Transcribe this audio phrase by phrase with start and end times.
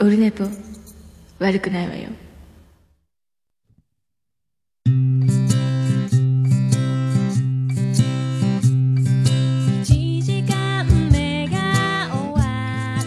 [0.00, 0.44] オルネポ
[1.40, 2.08] 悪くないわよ
[9.82, 12.38] 1時間目が終わ
[12.96, 13.02] っ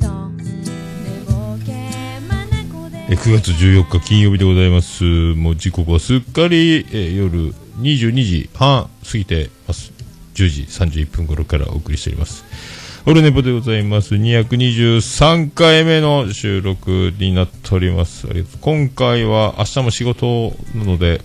[0.00, 5.04] た後寝ぼけまなこでえ9月14日金曜日でございます。
[5.04, 9.92] もう時刻はすっかり、え夜22時半過ぎてます。
[10.32, 12.79] 10時31分頃からお送りしております。
[13.06, 14.14] オルネポでございます。
[14.14, 18.26] 223回目の収録になっております。
[18.28, 21.22] ありがとう今回は明日も仕事なので、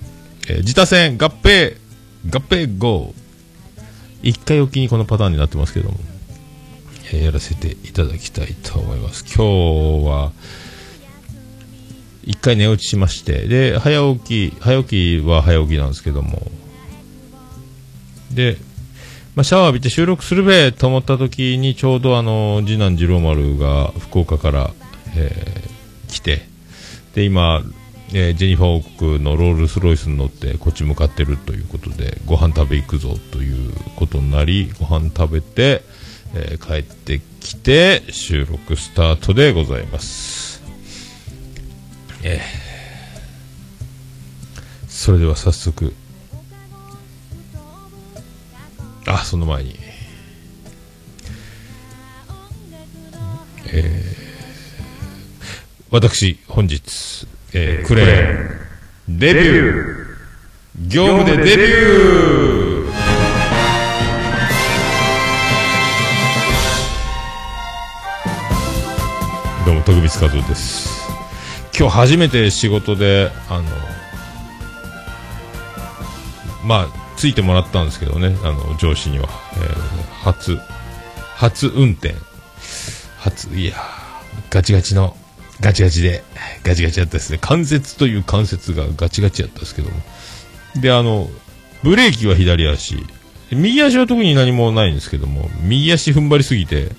[0.48, 1.76] えー自他戦合併
[2.30, 3.14] 合併 GO!
[4.24, 5.98] 一回おきにこのパターンになってますけども、
[7.12, 9.26] えーやらせていただきたいと思います。
[9.26, 9.44] 今
[10.02, 10.32] 日は、
[12.24, 16.50] 一回寝落ちしまして、で、早起き、早起きは早起きなんですけども、
[18.32, 18.58] で、
[19.36, 24.72] まあ、シャワー浴びて収録するべと思った時に、ちょうどあの、次男次郎丸が福岡から、
[25.18, 25.76] えー
[26.08, 26.48] 来て、
[27.16, 27.62] で、今、
[28.14, 35.84] えージェニファー王国のロールスロイスに乗ってこっち向かってるということで、ご飯食べ行くぞということになり、ご飯食べて、
[36.34, 40.64] えー帰ってきて、収録スタートでございます。
[42.24, 42.66] えー
[44.88, 45.94] それでは早速
[49.08, 49.76] あその前に。
[53.68, 54.26] えー
[55.92, 59.20] 私本日、えークレーン。
[59.20, 60.88] デビュー。
[60.88, 62.92] 業務でデビュー。
[69.66, 71.08] どうも徳光和夫です。
[71.78, 73.64] 今日初めて仕事であの
[76.66, 80.58] まあついてもらったんですけどねあの上司には、えー初
[81.36, 82.16] 初運転。
[83.20, 83.78] 初いやー
[84.50, 85.16] ガチガチの
[85.60, 86.24] ガチガチで
[86.64, 87.38] ガチガチやったですね。
[87.40, 89.98] 関節という関節がガチガチやったんですけども。
[90.82, 91.30] であの
[91.84, 92.98] ブレーキは左足。
[93.52, 96.90] 右足は特に何もないんですけども右足踏ん張りすぎて、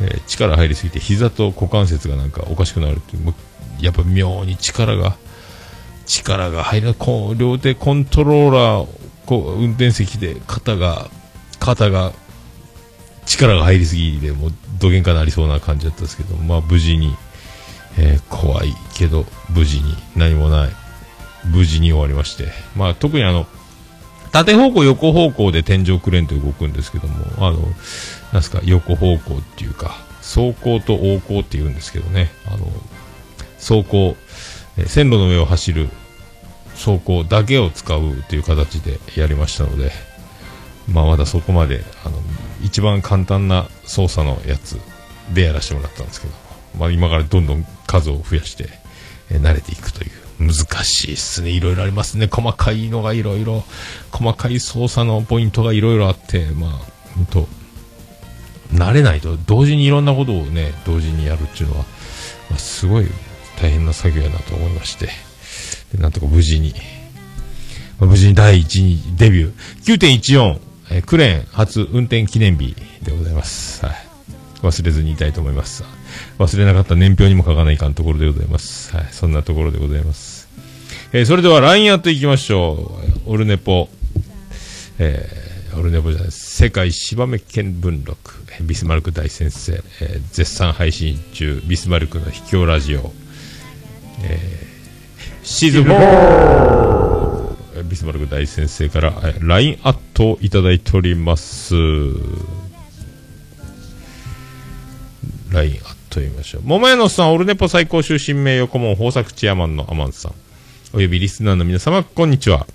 [0.00, 3.34] えー力入りすぎて膝と股関節がなんかおかしくなるっていう
[3.80, 5.16] やっぱ妙に力が
[6.06, 8.97] 力が入るこう両手コントローラー
[9.28, 11.10] こう運転席で肩が
[11.60, 12.14] 肩が
[13.26, 17.14] 力が入りすぎでもうどげんかなりそうな感じだったんですけどまあ無事に、
[17.98, 20.70] えー怖いけど無事に何もない。
[21.44, 22.48] 無事に終わりまして。
[22.74, 23.46] まあ特にあの
[24.32, 27.58] 縦方向横方向で天井クレーンと動くんですけどもあの
[28.32, 29.88] なんすか横方向っていうか
[30.22, 32.30] 走行と横行っていうんですけどね。
[32.46, 32.66] あの
[33.58, 34.16] 走行、
[34.78, 35.90] えー線路の上を走る
[36.78, 39.90] 走行だけを使うという形でやりましたので、
[40.90, 42.16] まあ、まだそこまであの
[42.62, 44.78] 一番簡単な操作のやつ
[45.34, 46.32] でやらせてもらったんですけど、
[46.78, 48.68] まあ、今からどんどん数を増やして、
[49.30, 50.10] え慣れていくという。
[50.38, 51.50] 難しいっすね。
[51.50, 52.28] いろいろありますね。
[52.30, 53.64] 細かいのがいろいろ。
[54.12, 56.70] 細かい操作のポイントがいろいろあってまあ
[57.14, 57.48] 本当
[58.72, 61.84] 慣れないと同時にいろんなことをね同時にやるっていうのは、
[62.50, 63.06] まあ、すごい
[63.60, 65.27] 大変な作業やなと思いまして。
[65.94, 66.74] でなんとか無事に、
[67.98, 69.98] まあ無事に第1にデビュー。
[69.98, 70.60] 9.14、
[70.90, 73.96] えークレーン初運転記念日でございます、はい、
[74.62, 75.84] 忘れずにいたいと思います。
[76.38, 80.48] 忘れなかった年表にも書かないかんところでございます、はい、そんなところでございます、
[81.12, 82.92] えーそれでは LINE やっていきましょ
[83.26, 83.32] う。
[83.32, 83.88] オルネポ。
[84.98, 86.32] えー、オルネポじゃない。
[86.32, 88.34] 世界芝目見聞録。
[88.62, 91.62] ビスマルク大先生、えー絶賛配信中。
[91.66, 93.12] ビスマルクの秘境ラジオ、
[94.22, 94.67] えー
[95.50, 101.74] シーズン4ビスマルク大先生から、LINE アットをいただいております。
[101.74, 101.80] LINE
[105.54, 106.62] アット読みましょう。
[106.64, 110.34] 桃屋のさんオルネポ最高終身名誉顧問豊作チアマンのアマンさん。
[110.92, 112.66] およびリスナーの皆様こんにちは。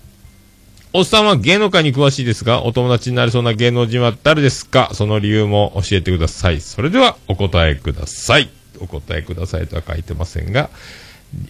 [0.93, 4.89] おっさんは芸能界に詳しいですが、お友達になりそうな芸能人は誰ですか？
[4.93, 6.59] その理由も教えてください。
[6.59, 8.49] それではお答えください。
[8.79, 10.71] お答えくださいとは書いてませんが、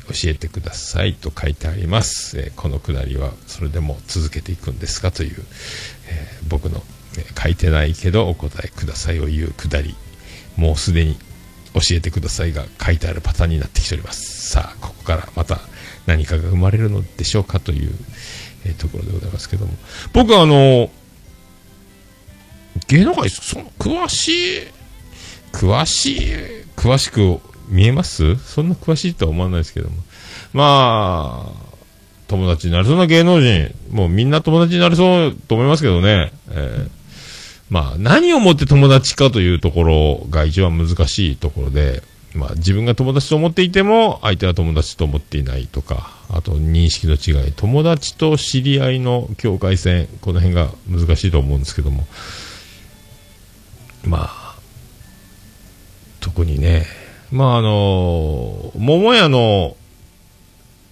[0.08, 2.40] 教えてくださいと書いてあります。
[2.40, 5.44] えーこのくだりはそれでも続けていくんですかという、
[6.10, 6.84] えー僕の、
[7.18, 9.96] え書いてないけどお答えくださいを言うくだり、
[10.58, 11.16] もうすでに
[11.74, 14.50] 教えてくださいが書いてあるパターンになってきております。
[14.50, 15.60] さあ、ここからまた
[16.06, 17.92] 何かが生まれるのでしょうかという、
[18.66, 19.74] えーところでございますけども。
[20.14, 20.90] 僕はあの、
[22.88, 24.68] 芸能界、その、詳しい、
[25.52, 26.34] 詳しい、
[26.76, 27.40] 詳しく
[27.74, 28.38] 見えます？
[28.38, 29.96] そんな詳しいとは思わないですけども。
[30.54, 31.74] まあ、
[32.28, 36.32] 友達になりそうな芸能人、もうみんな友達になりそうと思いますけどね。
[36.52, 37.04] えー
[37.70, 42.04] まあ、何をもって友達かというところが一番難しいところで、
[42.36, 52.06] まあ、自分が友達と思っていても、相手は友達と思っていないとか、あと認識の違い、友達と知り合いの境界線、この辺が難しいと思うんですけども、
[54.04, 54.56] まあ、
[56.20, 56.86] 特にね、
[57.34, 59.76] まああの、桃屋の、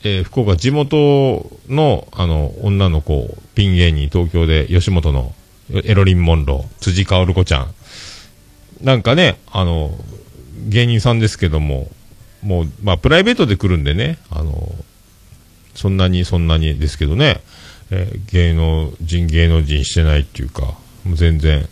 [0.04, 5.36] えー福岡地元の、あの、女の子、ピン芸人、東京で吉本の
[5.72, 7.74] エロリン・モンロー、辻薫子ちゃん。
[8.82, 9.92] なんかね、あの、
[10.68, 11.92] 芸人さんですけども、
[12.42, 14.74] もう、まあ、プライベートで来るんでね、あの、
[15.76, 17.42] そんなにそんなにですけどね、
[17.92, 20.64] えー芸能人、芸能人してないっていうか、
[21.06, 21.70] もう全然、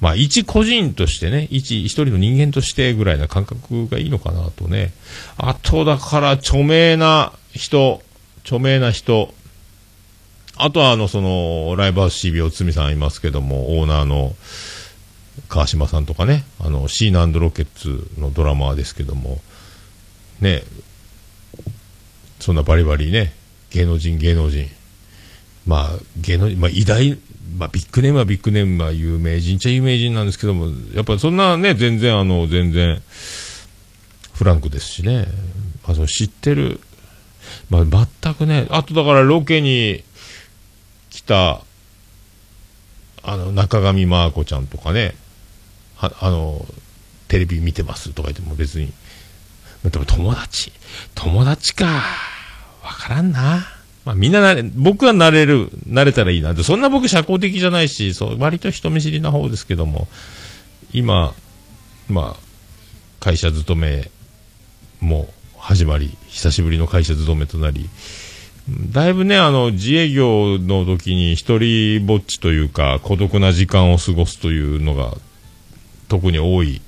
[0.00, 4.92] まあ、一個人としてね、一、一人の人間としてぐらいな感覚がいいのかなとね。
[5.36, 8.00] あと、だから、著名な人、
[8.44, 9.34] 著名な人、
[10.56, 14.36] あとは、あの、その、ライブハウス CB おつみさんいますけども、オーナーの、
[15.48, 19.40] 川島さんとかね、あの、シーナンドロケッツのドラマーですけども、
[20.40, 20.62] ね、
[22.40, 23.34] そんなバリバリね、
[23.70, 24.68] 芸能人、芸能人、
[25.66, 27.18] まあ、芸能人、まあ、偉大、
[27.56, 33.02] まあ、ビッグネームはビッグネームは有名人っちゃ有名人なんですけども、やっぱりそんなね、全然あの、全然、
[34.34, 35.26] フランクですしね、
[35.84, 36.80] あ、の知ってる、
[37.70, 40.04] まあ、全くね、あとだからロケに
[41.10, 41.62] 来た、
[43.22, 45.14] あの、中上真子ちゃんとかね、
[45.96, 46.64] はあの、
[47.28, 48.92] テレビ見てますとか言っても別に、
[49.84, 50.72] でも友達、
[51.14, 53.77] 友達か、わからんな。
[54.08, 60.08] まあみんななれ、僕はなれる、なれたらいいなって、そんな僕社交的じゃないし、そう、割と人見知りな方ですけども、
[60.94, 61.34] 今、
[62.08, 62.36] まあ、
[63.20, 64.10] 会社勤め
[65.00, 65.28] も
[65.58, 67.90] 始まり、久しぶりの会社勤めとなり、
[68.90, 75.18] だいぶね、あの、自営業の時に一人ぼっちというか、孤独な時間を過ごすというのが、
[76.08, 76.80] 特に多い。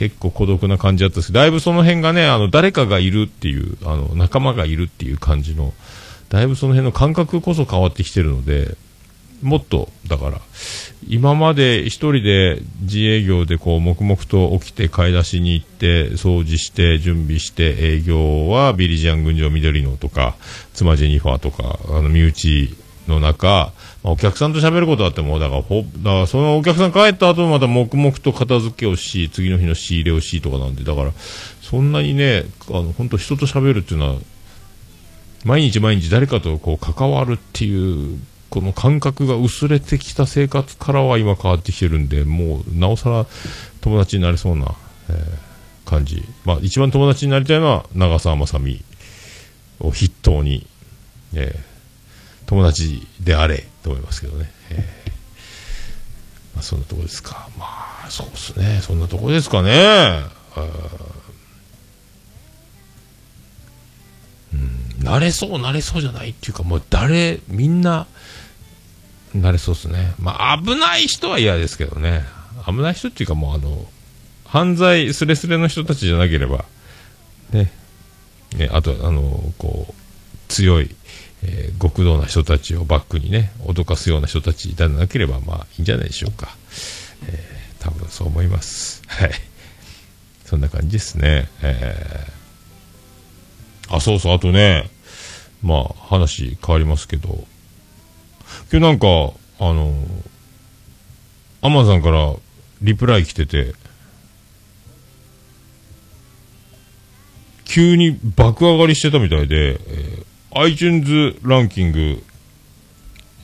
[0.00, 1.26] 結構孤独な感じだったんです。
[1.26, 5.74] けど、だいぶその辺がね、あの、誰かがいるっていう、あの、仲間がいるっていう感じの、
[6.30, 8.78] だいぶその辺の感覚こそ変わってきてるので、
[9.42, 10.40] もっと、だから、
[11.06, 20.34] 今まで一人で自営業でこう、黙々と起きて買い出しに行って、掃除して、準備して、営業はビリジアン群青緑のとか、
[20.72, 22.74] 妻ジェニファーとか、あの、身内
[23.06, 31.12] の中、まあお客さんと喋ることあっても、だから、ほ、だからそのお客さん帰った後もまた黙々と片付けをし、次の日の仕入れをしとかなんで、だから、
[31.60, 34.20] そんなにね、あの、本当人と喋るっていうのは、
[35.44, 38.18] 毎日毎日誰かとこう関わるっていう、
[38.50, 43.26] この感覚が薄れてきた生活からは今変わってきてるんで、もう、なおさら
[43.80, 44.74] 友達になれそうな、
[45.08, 45.50] えー
[45.90, 46.22] 感じ。
[46.44, 48.84] まあ、一番友達になりたいのは、長澤まさみ
[49.80, 50.66] を筆頭に、
[51.34, 51.70] えー
[52.50, 54.50] 友達であれ、と思いますけどね。
[54.70, 55.10] えー
[56.54, 57.48] まあ、そんなとこですか。
[57.58, 57.66] ま
[58.06, 58.80] あ、そうですね。
[58.82, 60.20] そんなとこですかね。
[64.52, 68.06] うん、慣れそう、慣れそうじゃないっていうか、もう誰、みんな、
[69.34, 70.14] 慣れそうですね。
[70.18, 72.24] まあ、危ない人は嫌ですけどね。
[72.66, 73.86] 危ない人っていうか、もうあの、
[74.44, 76.64] 犯罪すれすれの人たちじゃなければ、
[77.52, 77.70] ね。
[78.56, 79.94] ねあと、あの、こう、
[80.48, 80.94] 強い、
[81.42, 86.56] えー極道な人たちをバックにね、脅かすような人たちでなければ、まあ、いいんじゃないでしょうか。
[87.28, 89.02] えー多分そう思います。
[89.06, 89.30] はい。
[90.44, 91.48] そんな感じですね。
[91.62, 94.90] えーあ、そうそう、あとね、
[95.62, 97.46] まあ、話変わりますけど、
[98.70, 99.06] 今日なんか、
[99.60, 99.94] あの、
[101.62, 102.34] アマゾンから
[102.82, 103.74] リプライ来てて、
[107.64, 112.24] 急に爆上がりしてたみたいで、えー iTunes ランキング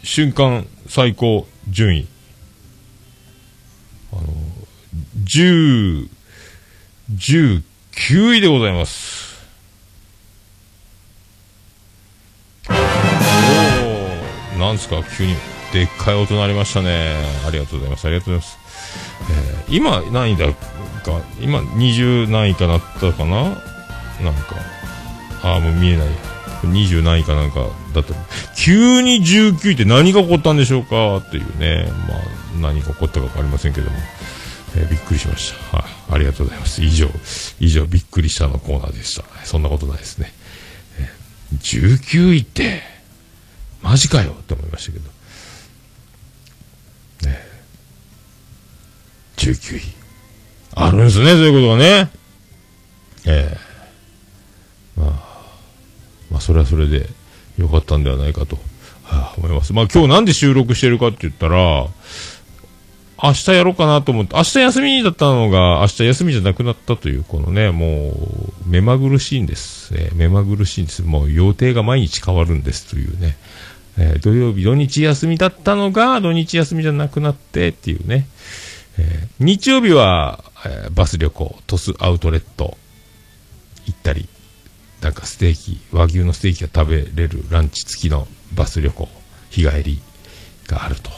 [0.03, 2.09] 瞬間最高順位。
[4.13, 4.23] あの
[5.25, 6.09] 10
[7.13, 9.37] 19位でございます。
[12.69, 12.73] お
[14.57, 15.35] おなんすか急に。
[15.73, 17.15] でっかい音鳴りましたね。
[17.47, 18.07] ありがとうございます。
[18.07, 18.59] ありがとうございます、
[19.31, 20.55] えー今何位だか
[21.41, 23.43] 今20何位かなったかな？
[23.45, 24.57] なんか
[25.43, 26.09] ああもう見えない。
[26.63, 28.15] 20何位かなんかだった。
[28.57, 31.89] 急に19位って何が起こったんでしょうかっていうね。
[32.09, 32.19] まあ
[32.61, 33.97] 何が起こったか分かりませんけども、
[34.77, 35.77] えーびっくりしました。
[35.77, 35.87] はい。
[36.13, 36.83] ありがとうございます。
[36.83, 37.09] 以上。
[37.61, 39.25] 以上びっくりしたのコーナーでした。
[39.45, 40.33] そんなことないですね、
[40.99, 42.83] えー19位って
[43.83, 45.11] マジかよって思いましたけど。
[47.31, 47.39] ね
[49.37, 49.83] 19位
[50.75, 52.11] あるんですねそういうことがね。
[53.27, 55.26] ええまあ。
[56.31, 57.09] まあそれはそれで
[57.59, 58.57] 良かったんではないかと、
[59.05, 61.89] はあ思いますまあ今日なんで収録してるかって言ったら
[63.23, 69.95] 明日やろうかなと思って、明日休みだったのが、明日休みじゃなくなったという、このね、もう、目まぐるしいんです。
[69.97, 71.03] えー目まぐるしいんです。
[71.03, 73.39] もう予定が毎日変わるんですというね。
[73.97, 78.27] えー土曜日、土日休みだったのが、土日休みじゃなくなってっていうね。
[78.99, 82.77] えー日曜日は、えーバス旅行、トスアウトレット
[83.87, 84.29] 行ったり、
[85.01, 89.09] なんかステーキ、和牛のステーキが食べれるランチ付きのバス旅行、
[89.51, 90.01] 日帰り
[90.67, 91.11] があると。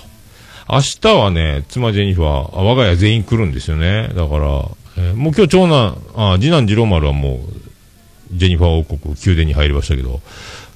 [0.70, 4.08] 明日はね、妻ジェニファー、我が家全員来るんですよね。
[4.14, 4.68] だから、
[4.98, 10.20] えーもう今日長男、あ次男次郎丸はもう、ジェニファー王国宮殿に入りましたけど、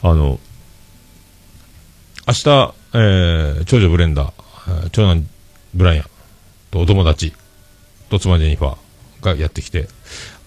[0.02, 0.38] あの、
[2.26, 5.26] 明日、えー長女ブレンダ、ー長男
[5.74, 6.04] ブライアン
[6.70, 7.32] とお友達
[8.08, 9.88] と妻ジェニファーがやってきて、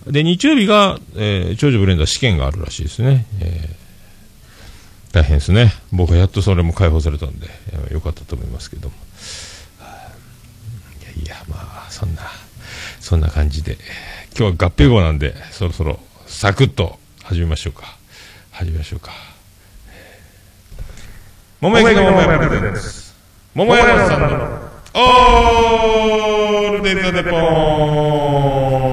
[0.08, 3.26] で、日曜日が、えー長女ブレンダー試験があるらしいですね。
[3.42, 3.86] えー
[5.12, 5.72] 大変ですね。
[5.94, 7.48] 僕はやっとそれも解放されたんで、
[7.90, 8.96] よかったと思いますけども。
[11.02, 11.56] いやいや、ま
[11.88, 12.24] あ、そんな、
[13.00, 13.78] そんな感じで、
[14.38, 17.96] 今日は合併号なんで、そろそろ、サクッと始めましょうか。
[18.52, 19.14] 始めましょうか。
[21.62, 23.14] 桃焼きの桃屋プレゼンツ。
[23.54, 24.28] 桃屋のさんの、
[24.96, 28.85] オールデイズ・ザ・ネポーン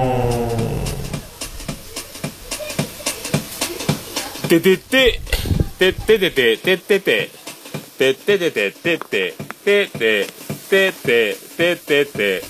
[4.52, 5.21] ててて、
[5.78, 7.30] てててて、ててて、
[7.97, 10.26] てててて、てて、てて、
[10.68, 12.42] てて、ててて、て。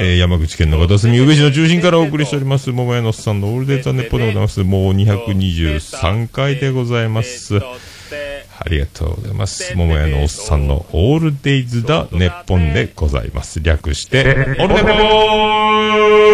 [0.00, 4.64] えー山口県の片隅宇部市の中心からお送りしております桃屋のおっさんのオールデイズ・ザ・ネッポンでございます。
[4.64, 7.56] もう223回でございます。
[7.56, 9.74] ありがとうございます。
[9.74, 13.62] 桃屋のおっさんのオールデイズ・ザ・ネッポンでございます。
[13.62, 14.20] 略して
[14.58, 16.30] オールネポー。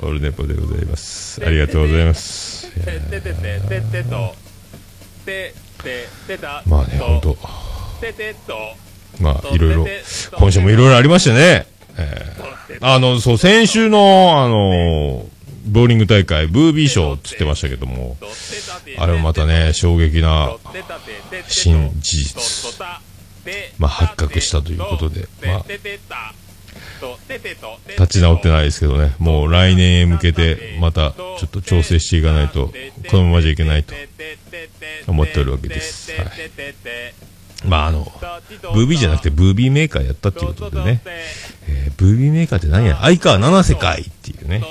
[0.00, 4.34] オールネポでございますありがとうございますてててて、ててと。
[5.24, 6.62] てててた。
[6.66, 7.36] まあね本当
[8.00, 8.56] ててと。
[9.20, 9.86] まあいろいろ
[10.38, 11.66] 今週もいろいろありましたね。
[11.96, 12.48] えー
[12.80, 15.26] あのそう先週のあの
[15.66, 18.16] ボーリング大会ブービー賞っつってましたけども
[18.98, 20.56] あれもまたね、衝撃な
[21.46, 22.80] 新事実、
[23.78, 24.72] まあ、発覚したと。
[24.72, 25.08] いうこと。
[25.08, 25.64] で、まあ、
[27.98, 32.72] 立ち直ってないですけどね、もう来年へ向けて、またちょっと調整していかないと、
[33.10, 33.94] このままじゃいけないと
[35.06, 36.12] 思っておるわけです。
[36.12, 36.30] はい、
[37.66, 38.12] まあ、あの、
[38.74, 41.02] ブービーじゃなくて、ブービーメーカーやったっていうことでね、
[41.66, 42.98] えーブービーメーカーって何や？
[43.00, 44.62] 相川七瀬かいっていうね、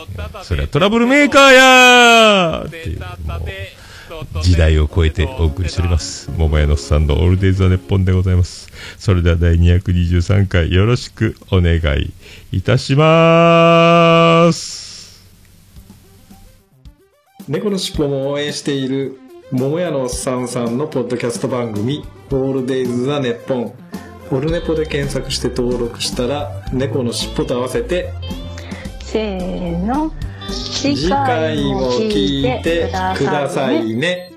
[0.43, 3.09] それはトラブルメーカーやーっていう、もう、
[4.41, 6.31] 時代を超えてお送りしております。
[6.37, 8.69] 桃屋のおっさんのオールデイズ・ザ・ネッポンでございます。
[8.97, 12.13] それでは第223回よろしくお願い
[12.51, 15.27] いたします。
[17.47, 19.19] 猫のしっぽも応援している
[19.51, 23.73] 桃屋のおっさんさんのポッドキャスト番組「オールデイズ・ザ・ネッポン」
[24.29, 28.11] オルネポで検索して登録したら猫のしっぽと合わせて
[28.99, 30.11] せーの
[30.49, 34.31] 次回も聞いてくださいね。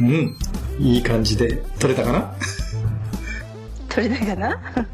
[0.00, 0.36] うん。
[0.78, 2.34] いい感じで撮れたかな？
[3.88, 4.60] 取れないかな？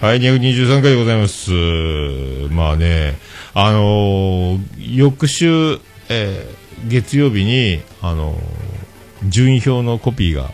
[0.00, 1.50] はい、223回でございます。
[2.50, 3.14] まあね、
[3.54, 6.56] あのー翌週、えー
[6.88, 8.38] 月曜日に、あのー
[9.30, 10.50] 順位表のコピーが、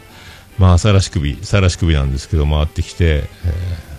[0.63, 3.93] まあ、さらし首、さらし首なんですけど、回ってきて、えー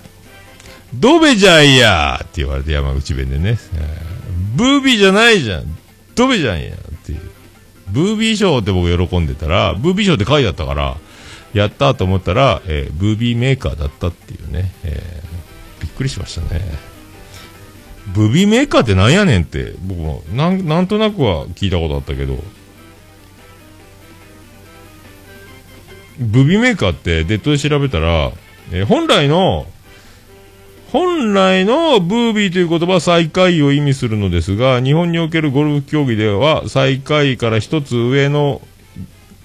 [0.96, 5.65] ドベじゃんやって言われて、山口弁でね、えーブービーじゃないじゃん
[6.15, 7.20] ドベじゃんやっていう。
[7.89, 10.96] ブービー賞って僕喜んでたら、ブービー賞って書いてあったから、
[11.53, 16.62] やったと思ったら、えーブービーメーカーだったっていうね、えーびっくりしましたね。
[18.15, 22.41] ブービーメーカーってなんやねんって、僕もなんなんとなくは聞いたことあったけど、
[26.20, 28.32] ブビメーカーってネットで調べたら、
[28.72, 29.65] えー本来の、
[30.91, 38.62] 本来のブービーという言葉は最下位を意味するのですが、日本におけるゴルフ競技では最下位から一つ上の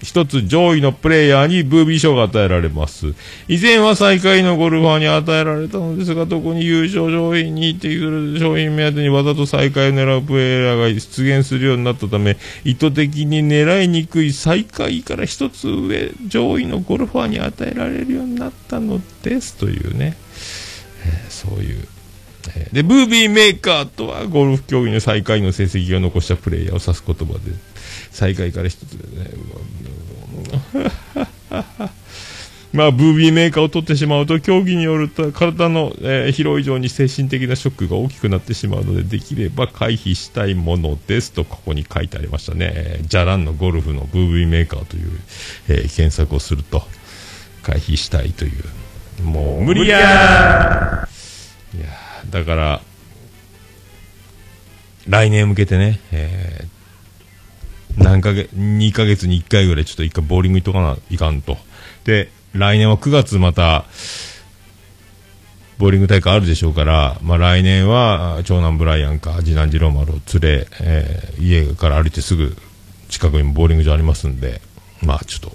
[0.01, 3.13] 一つ上位のプレイヤーにブービー賞が与えられます。
[3.47, 19.55] 以前は最下位のゴルファーに与えられたのですが、特に優勝商品にっていう商品目当てにわざと最下位を狙うプレイヤーが出現するようになったため、意図的に狙いにくい最下位から一つ上、上位のゴルファーに与えられるようになったのです。
[19.55, 20.15] というね、
[21.05, 21.87] えーそういう。
[22.71, 27.59] で、ブービーメーカーとはゴルフ競技の最下位の成績を残したプレイヤーを指す言葉です、
[28.11, 29.29] 最下位から一つでね、
[32.71, 42.71] まあ、ブービーメーカーを取ってしまうと、競技によると体の、えー疲労以上に精神的なショックが大きくなってしまうので、できれば回避したいものですと、ここに書いてありましたね。
[42.75, 45.19] えージャランのゴルフのブービーメーカーという、
[45.67, 46.83] えー検索をすると、
[47.63, 49.23] 回避したいという。
[49.23, 51.87] もう無理やーいや
[52.29, 52.81] だから、
[55.07, 56.78] 来年向けてね、えー
[57.99, 61.57] 何ヶ月、2ヶ月に1回ぐらいちょっと一回ボーリング行っとかないかんと。
[62.05, 63.85] で、来年は9月また、
[65.77, 72.57] ボーリング大会あるでしょうから、まあ来年は長男ブライアンか次男次郎丸を連れ、えー家から歩いてすぐ
[73.07, 74.61] 近くにボーリング場ありますんで、
[75.01, 75.51] まあちょっと、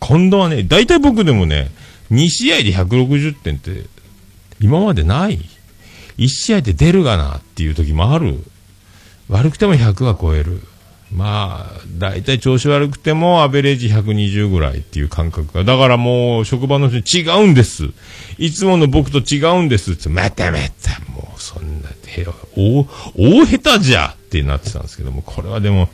[0.00, 1.70] 今度はね、大体僕でもね、
[2.10, 3.84] 2試合で160点って、
[4.60, 5.40] 今までない。
[6.18, 8.44] 1試合で出るがなっていう時もある。
[9.28, 10.60] 悪くても100は超える。
[11.14, 15.62] まあ、大体調子悪くてもアベレージ120ぐらいっていう感覚が。
[15.62, 17.90] だからもう職場の人に違うんです。
[18.38, 20.08] いつもの僕と違うんですって。
[20.08, 21.90] またまた、もうそんな、
[22.56, 25.90] 大、大下手じゃってなってたんですけども、これはでも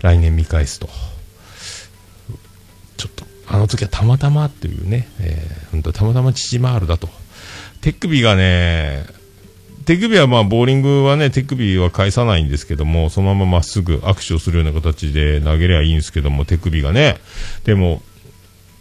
[0.00, 0.88] 来年見返すと。
[2.96, 7.08] ちょっと、あの時はたまたまっていうね、えー、本当たまたま父回るだと。
[7.80, 9.06] 手首がね、
[9.90, 17.16] 手首はまあ、ボーリングはね、手首は返さないんですけども、そのまままっすぐ握手をするような形で投げりゃいいんですけども、手首がね、
[17.64, 18.00] でも、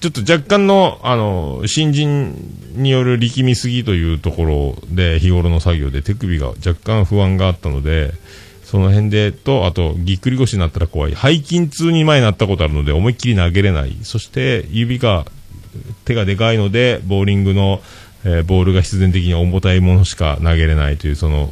[0.01, 2.35] ちょっと若干の、あの、新人
[2.75, 8.13] による力みすぎというところで、日頃の作業で手首が若干不安があったので、
[8.63, 11.15] その辺で、と、あと、ぎっくり腰になったら怖い。
[11.15, 13.97] 背筋痛に前になったことあるので、思いっきり投げれない。
[14.03, 15.25] そして、指が、
[16.05, 17.81] 手がでかいので、ボーリングの、
[18.25, 21.49] えーボールが必然的に重たいものしか投げれないという、その、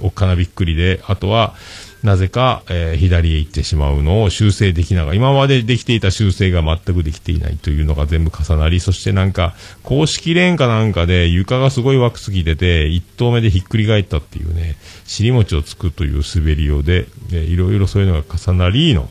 [0.00, 1.54] おっかなびっくりで、あとは、
[2.02, 19.10] なぜか、えー左へ行ってしまうのを修正できながら、今までできていた修正が全くできていないというのが全部重なり、そしてなんか、公式レーンかなんかで床がすごい枠すぎてて、一投目でひっくり返ったっていうね、尻餅をつくという滑りようで、えーいろいろそういうのが重なりの、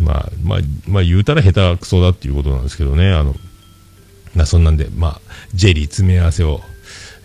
[0.00, 3.34] まあ、まあ、まあ言うたら下手くそだっていうことなんですけどね、あの、
[4.34, 5.20] まあそんなんで、まあ、
[5.54, 6.60] ジェリー詰め合わせを。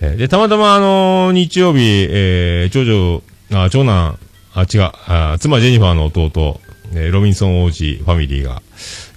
[0.01, 4.19] えーで、たまたまあのー日曜日、えー長女、あ、長男、
[4.53, 6.59] あ、違う、あ妻ジェニファーの弟、
[6.93, 8.61] えーロビンソン王子ファミリーが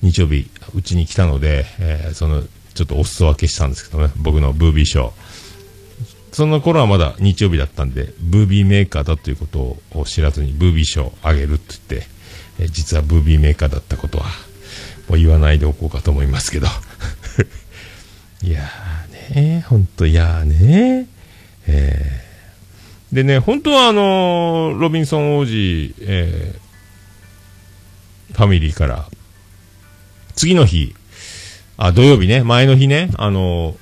[0.02, 2.42] 日曜日、うちに来たので、えーその、
[2.74, 5.12] ちょっとお裾分けしたんですけどね、僕のブービーショー。
[6.30, 12.08] その頃はまだ日曜日だったんで、ブービーメーカーだということを知らずに、ブービー賞をあげるって言って、
[12.60, 14.26] えー実はブービーメーカーだったことは、
[15.08, 16.66] もう言わないでおこうかと思いますけど。
[18.42, 21.06] いやーねほんと、いやーね
[21.66, 23.14] えー。
[23.14, 26.58] でね、本当はあのーロビンソン王子、えー
[28.34, 29.06] ファミリーから、
[30.36, 30.94] 次の日、
[31.78, 33.76] あ、土曜日ね、前の日ね、あのー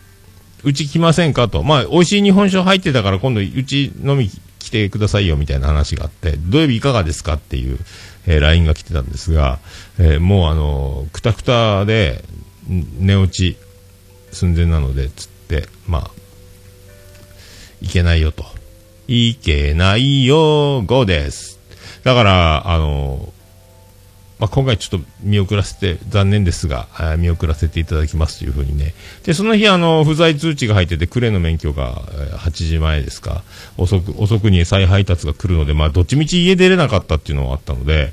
[0.64, 1.62] うち来ませんかと。
[1.62, 7.78] まあ、美味しい日本酒入ってたから今度うち飲み来てくださいよみたいな話があって、土曜日いかがですかっていう、
[8.26, 9.58] えー LINE が来てたんですが、
[9.98, 12.24] えーもうあのーくたくたで、
[12.68, 13.56] 寝落ち。
[14.36, 16.10] 寸前なので、つって、まあ、
[17.80, 18.44] いけないよと。
[19.08, 21.58] いけないよ、5です。
[22.04, 23.32] だから、あの
[24.38, 28.92] まあ、今回ちょっと見送らせて、残念ですが、見送らせていただきますというふうにね。
[29.24, 33.42] で、その日、あの、不在通知が入ってて、クレの免許が8時前ですか。
[33.78, 38.12] 遅く、遅くに再配達が来るので、まあ、どっちみち家出れなかったっていうのがあったので、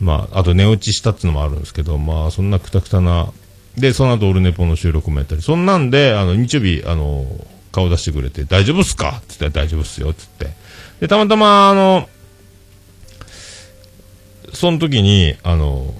[0.00, 3.32] まあ、あと寝落ちしたっていうのもあるんですけど、まあ、そんなくたくたな、
[3.76, 7.26] で、その後、オルネポの収録もやったり、そんなんで、あの、日曜日、あの、
[7.72, 9.18] 顔出してくれて、大丈夫っすか？
[9.20, 10.50] っつって、大丈夫っすよ、つって。
[11.00, 12.08] で、たまたま、あの、
[14.52, 15.92] その時に、あの、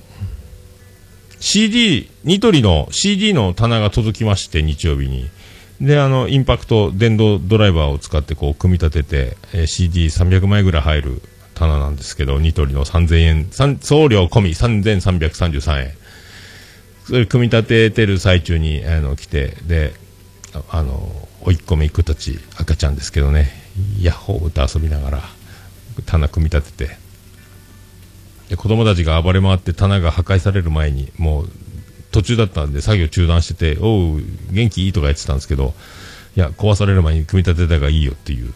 [1.41, 5.29] CD、ニトリの CD の棚が届きまして、日曜日に。
[5.81, 9.67] で、あの、インパクト、電動ドライバーを使って、こう、組み立てて、えー
[10.09, 11.23] CD300 枚ぐらい入る
[11.55, 15.93] 棚なんですけど、ニトリの3000円、送料込み3333円。
[17.05, 19.95] それ組み立ててる最中に、あの、来て、で、
[20.71, 23.51] あの、おいっ子めいっ子たち、赤ちゃんですけどね、
[24.01, 25.23] ヤッホーと遊びながら、
[26.07, 27.05] 棚組み立てて、
[28.49, 31.49] で子供たちが暴れ回って棚が破壊される前にもう
[32.11, 34.85] 途中だったんで作業中断してて「おう元気？
[34.85, 35.75] いい?」とか言ってたんですけど
[36.37, 38.53] いや壊される前に組み立てた方がいいよっていう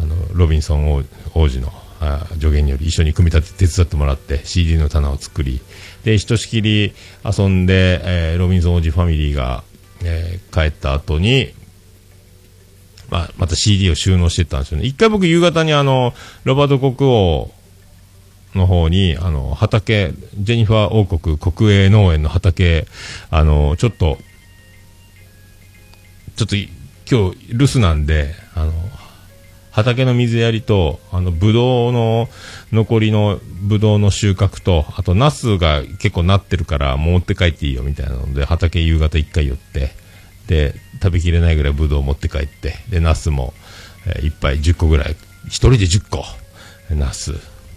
[0.00, 0.92] あのロビンソン
[1.34, 5.60] 王子のあ助言により一緒に組み立てて手伝ってもらって CD の棚を作り
[6.04, 6.92] でひとしきり
[7.24, 9.64] 遊んで、えーロビンソン王子ファミリーが、
[10.04, 11.52] えー帰った後に
[13.10, 14.84] まあ、また CD を収納してたんですよね。
[14.84, 16.12] 一回僕夕方にあの、
[16.44, 17.50] ロバート国王
[18.54, 22.86] の方に、あの、畑、ジェニファー王国国営農園の畑、
[23.30, 24.18] あの、ちょっと
[26.38, 28.72] ちょっと今日留守なんで、あの、
[29.70, 32.28] 畑の水やりと、あの、ぶどうの、
[32.72, 39.90] 残りのぶどうの収穫と、あと、ナスが結構なってるから、持って帰っていいよみたいなので、畑夕方一回寄って、
[40.46, 43.54] で、食べきれないぐらいぶどう持って帰って、で、ナスも、
[44.06, 46.24] えーいっぱい10個ぐらい、一人で10個、
[46.90, 47.34] ナス、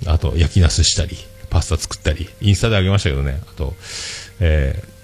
[0.08, 1.18] あと、焼きナスしたり、
[1.50, 3.76] パスタ作ったり、インスタであげましたけどね、あと、
[4.40, 5.01] えー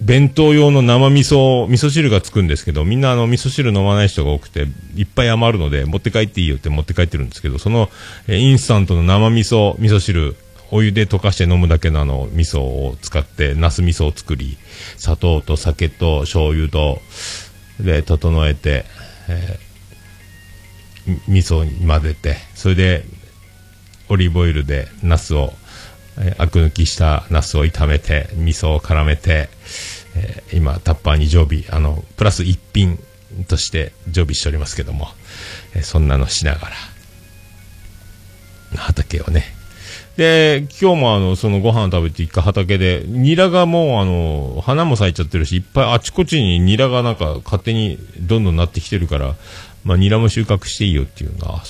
[0.00, 7.90] 弁当用の生味噌、味噌汁がつくんですけど、みんなあの味噌汁飲まない人が多くて、いっぱい余るので、持って帰っていいよって持って帰ってるんですけど、その、
[8.28, 10.36] えインスタントの生味噌、味噌汁、
[10.70, 14.56] お湯で溶かして飲むだけのあの味噌を使って、ナス味噌を作り、
[14.96, 17.00] 砂糖と酒と醤油と、
[17.80, 18.84] で、整えて、
[19.28, 19.68] えー
[21.26, 23.04] 味噌に混ぜて、それで、
[24.10, 25.52] オリーブオイルでナスを、
[26.18, 29.48] えーアク抜きしたナスを炒めて、味噌を絡めて、
[30.16, 32.98] えー今、タッパーに常備、あの、プラス一品
[33.46, 35.08] として常備しておりますけども、
[35.74, 36.76] えーそんなのしながら、
[38.76, 39.44] 畑をね。
[40.16, 49.36] で、今日もあの、そのご飯を食べて一回畑で、ニラがもうあの、花も咲いちゃってるし、いっぱいあちこちにニラがなんか勝手にどんどんなってきてるから、
[49.84, 51.62] まあニラも収穫していいよっていうのは、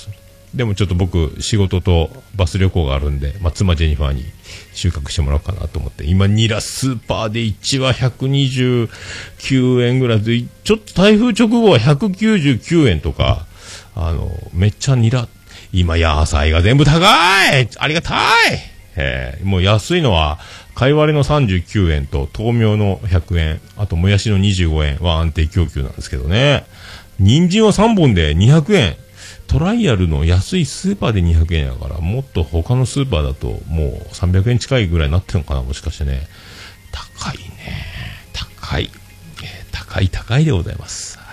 [0.53, 4.25] でもちょっと僕、仕事とバス旅行があるんで、まあ、妻ジェニファーに
[4.73, 13.45] 収穫してもらおうかなと思って、今、ニラスーパーで1話129円ぐらいで、ちょっと台風直後は199円とか、
[13.95, 15.27] あの、めっちゃニラ、
[15.71, 18.59] 今、野菜が全部高いありがたい
[18.95, 20.39] えーもう安いのは、
[20.73, 26.65] 貝割れの39円と豆苗の100円、あともやしの25円は安定供給なんですけどね。
[27.19, 28.95] 人参は3本で200円。
[29.49, 36.27] トライアルの安いスーパーで200円やから、もっと他のスーパーだともう300円近いぐらいになってるのかな、もしかしてね。
[36.91, 37.45] 高いね。
[38.31, 38.89] 高い。
[39.43, 41.17] えー高い高いでございます。
[41.17, 41.27] はい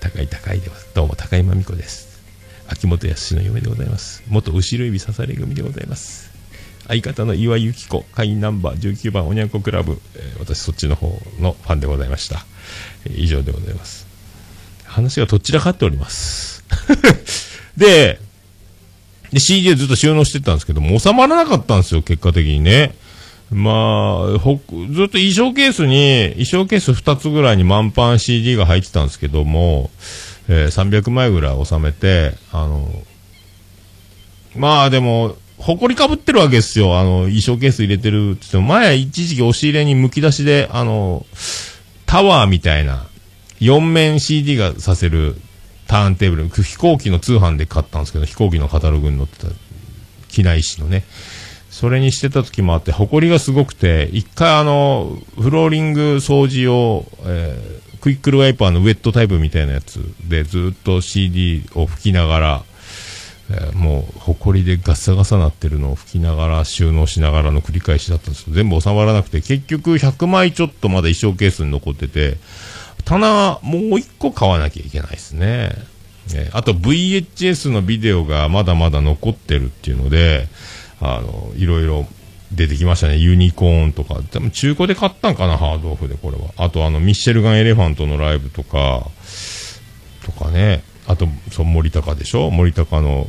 [0.00, 0.94] ー高い高いでございます。
[0.94, 2.22] どうも高井真美子です。
[2.66, 4.22] 秋元康の嫁でございます。
[4.28, 6.30] 元後ろ指刺され組でございます。
[6.88, 11.08] 相方の岩井由紀子、会員ナンバー19番おにゃんこクラブ、えー私そっちの方
[11.40, 12.46] のファンでございました。
[13.04, 14.03] えー以上でございます。
[14.94, 16.64] 話がどちらかっております。
[17.76, 18.20] で、
[19.32, 22.94] で CD でずっと収納してたんですけども、収まらなかったんですよ、結果的にね。
[23.50, 23.70] ま
[24.36, 29.90] あ、ほずっと衣装ケースに、衣装ケース2つぐらいに満帆 CD が入ってたんですけども、
[30.48, 32.88] えー300枚ぐらい収めて、あの、
[34.56, 36.98] まあでも、埃かぶってるわけですよ。
[36.98, 41.24] あの、衣装ケース入れてるって言っても、前一時期押し入れに剥き出しで、あの、
[42.06, 43.06] タワーみたいな、
[43.60, 45.36] 4面 CD がさせる
[45.86, 49.52] ターンテーブル、飛行機の通販で買ったんですけど、飛行機のカタログに載ってた、
[50.28, 51.04] 機内紙のね。
[51.70, 62.62] それにしてた時もあって、埃がすごくて、一回あの、フローリング掃除を、えークイックルワイパーのウェットタイプみたいなやつでずっと CD を吹きながら、
[63.50, 72.36] えーもう、埃でガサガサなってるのを吹きながら、収納しながらの繰り返しだったんですけど、全部収まらなくて、結局100枚ちょっとまだ衣装ケースに残ってて、
[73.04, 75.70] 棚、もう1個買わなきゃいけないですね。
[76.34, 80.48] えあと VHS のビデオがまだまだ残ってるっていうので、
[81.00, 82.06] あの、いろいろ
[82.52, 83.16] 出てきましたね。
[83.18, 84.20] ユニコーンとか。
[84.32, 86.44] でも中古で買ったんかな、ハードオフでこれは。
[86.56, 89.06] あとあの、ミッシェルガン・エレファントのライブとか、
[90.24, 90.82] とかね。
[91.06, 92.50] あと、そう、森高でしょ？
[92.50, 93.26] 森高の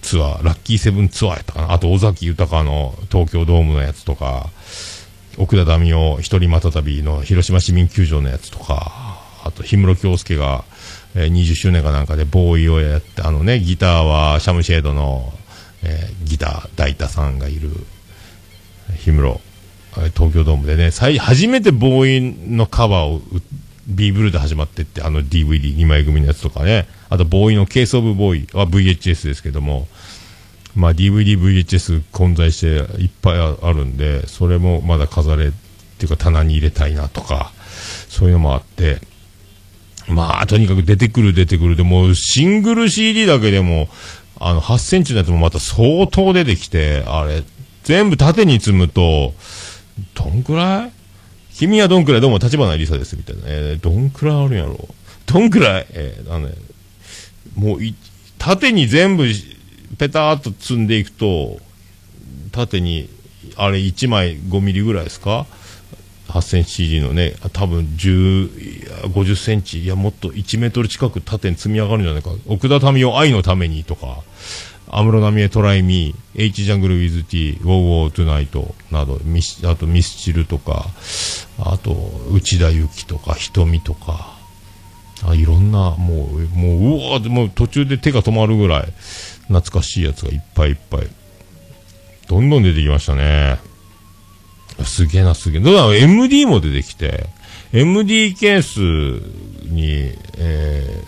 [0.00, 1.72] ツアー、ラッキーセブンツアーやったかな。
[1.72, 4.48] あと、尾崎豊の東京ドームのやつとか、
[5.38, 10.64] 奥田民生一人またたびの広島市民球場のやつとか、あと、氷室京介が、
[11.14, 15.32] えー20周年かなんかでボーイをやって、あのね、ギターはシャムシェードの、
[15.82, 17.70] えーギター、大太さんがいる、
[19.04, 19.40] 氷室、
[20.14, 23.20] 東京ドームでね、最初めてボーイのカバーを、
[23.88, 29.88] ビーブルで始まってって、あの DVD2 枚組のやつとかね、あとボーイのケースオブボーイは VHS ですけども、
[30.74, 32.66] まあ DVD、VHS 混在して
[33.02, 35.50] いっぱいあるんで、それもまだ飾れ、っ
[35.98, 37.52] ていうか棚に入れたいなとか、
[38.08, 39.00] そういうのもあって、
[40.08, 41.76] まあ、とにかく出てくる出てくる。
[41.76, 43.88] で、もシングル CD だけでも、
[44.40, 47.44] あの、8センチのやつもまた相当出てきて、あれ、
[47.84, 49.34] 全部縦に積むと、
[50.14, 50.92] どんくらい？
[51.54, 52.20] 君はどんくらい？
[52.20, 53.42] どうも立花りさです、みたいな。
[53.46, 54.88] えーどんくらいあるんやろ
[55.26, 55.86] どんくらい？
[55.90, 56.54] えーあのね、
[57.54, 57.94] もうい、
[58.38, 59.26] 縦に全部
[59.98, 61.58] ペターっと積んでいくと、
[62.52, 63.08] 縦に、
[63.56, 65.46] あれ1枚5ミリぐらいですか
[66.28, 72.30] ？8センチ CD のね、多分10、50センチ、いやもっと1メートル近く縦に積み上がるんじゃないか。
[72.46, 74.22] 奥田民生愛のためにとか、
[74.88, 80.86] 安室奈美恵トライミー、H ジャングルウィズティー、ウォーウォートゥナイトなど、ミスあとミスチルとか、
[81.58, 81.92] あと
[82.30, 84.36] 内田有紀とか、瞳とか、
[85.24, 88.92] あいろんな、もう、もう、うわーもう途中で手が止まるぐらい、
[89.48, 91.08] 懐かしいやつがいっぱいいっぱい、
[92.28, 93.58] どんどん出てきましたね。
[94.84, 95.60] すげえな、すげえ。
[95.60, 97.26] だから MD も出てきて、
[97.72, 98.80] MD ケース
[99.68, 101.02] に、え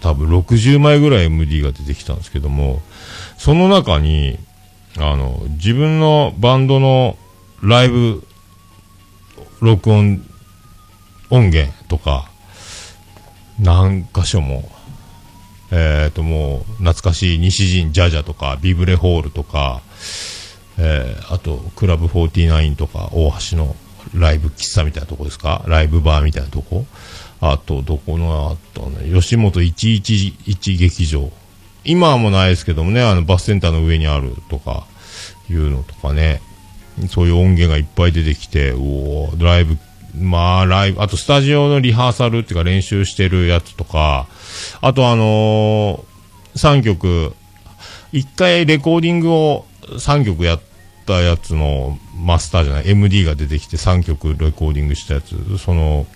[0.00, 2.82] ー、多分60枚ぐらい MD が出てきたんですけども、
[3.38, 4.38] その中に、
[4.98, 7.16] あの、自分のバンドの
[7.62, 8.26] ライブ、
[9.60, 10.24] 録音、
[11.30, 12.30] 音源とか、
[13.58, 14.70] 何箇所も、
[15.78, 19.82] えっ、ともう、懐かしい西陣ジャジャとか、ビブレホールとか、
[20.78, 23.76] えーあと、クラブ49とか、大橋の
[24.14, 25.64] ライブ喫茶みたいなとこですか？
[25.66, 26.86] ライブバーみたいなとこ？
[27.40, 31.30] あと、どこのあったね、吉本111劇場。
[31.84, 34.86] 今はもうないですけどもね、あの、バスセンターの上にあるとか、
[35.48, 36.40] いうのとかね、
[37.08, 39.76] そういう音源がいっぱい出てきて、おライブ、
[40.18, 44.26] まあ、ライブ、あとスタジオのリハーサルっていうか練習してるやつとか、
[44.80, 47.34] あとあのー、3曲、
[48.12, 50.60] 一回レコーディングを3曲やっ
[51.06, 56.06] たやつのマスターじゃない、MD が出てきて3曲レコーディングしたやつ、その、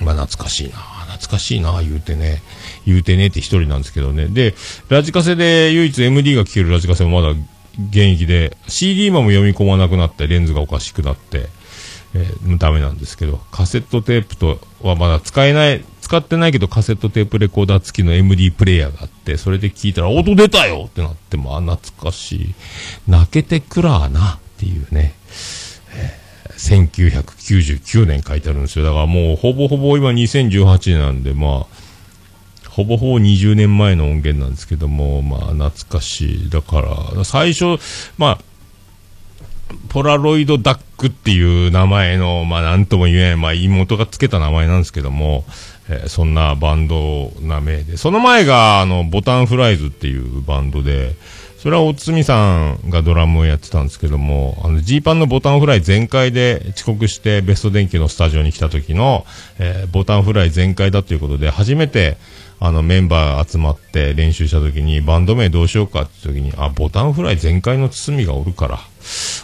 [0.00, 0.76] まあ懐かしいな。
[1.16, 2.42] 懐かしいな言うてね、
[2.86, 4.26] 言うてねって一人なんですけどね。
[4.26, 4.54] で、
[4.88, 7.34] ラジカセで唯一 MD が聴けるラジカセもまだ
[7.90, 11.48] 現役で、CD も読み込まなくなって、レンズがおかしくなって、
[12.14, 22.54] えーダメなんですけど、カセットテープとはまだ使えない、使ってないけどカセットテープレコーダー付きの MD プレイヤーがあって、それで聞いたら音出たよってなって、まあ懐かしい。
[23.08, 25.14] 泣けてくらーなっていうね。
[26.58, 28.84] 1999年書いてあるんですよ。
[28.84, 36.50] だからもうほぼほぼ今2018年なんで、まあ、ほぼほぼ20年前の音源なんですけども、まあ懐かしい。
[36.50, 36.82] だか
[37.16, 37.82] ら、最初、
[38.16, 38.38] まあ、
[39.88, 45.44] ポラロイドダックっていう名前の、まあなんとも言えない、まあ妹がつけた名前なんですけども、
[45.88, 51.14] えーそんなバンドな名で、その前が、あの、ボタンフライズっていうバンドで、
[51.58, 59.26] それはおつみさんがドラムをやってたんですけども、あの、ジーパンのボタンフライ全開で遅刻してベスト電機のスタジオに来た時の、
[59.58, 62.18] えーボタンフライ全開だということで、初めて、
[62.58, 68.78] あの、メンバー集まって練習した時に、バンド名どうしようかって時に、あ、ボタンフライ全開の堤がおるから、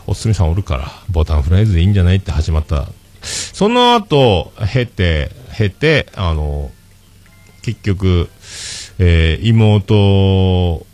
[0.07, 2.89] おつみさんおるから、ボタンフライズでいいんじゃないって始まった。
[3.23, 6.71] その後、経て、経て、あの、
[7.63, 8.29] 結局、
[8.99, 10.87] えー妹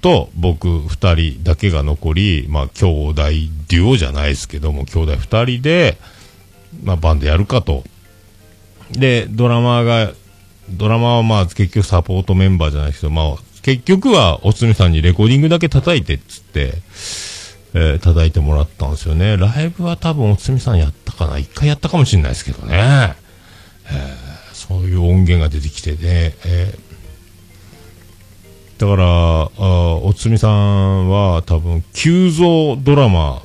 [0.00, 5.98] と僕二人だけが残り、まあ、兄弟デュオじゃないですけども、兄弟二人で、
[6.84, 7.84] まあ、バンドやるかと。
[8.92, 10.12] で、ドラマーが、
[10.70, 16.74] ドラマはまあ、結局サポートメンバーじゃないですけど、まあ、結局は、おつみさんにレコーディングだけ叩いてっつって、
[17.74, 19.36] えー叩いてもらったんですよね。
[19.36, 23.14] ライブは多分おつみさんやったかな一回やったかもしれないですけどね。
[23.90, 25.98] えーそういう音源が出てきてね、
[26.44, 26.88] えー
[28.78, 33.42] だから、あおつみさんは多分、急増ドラマ、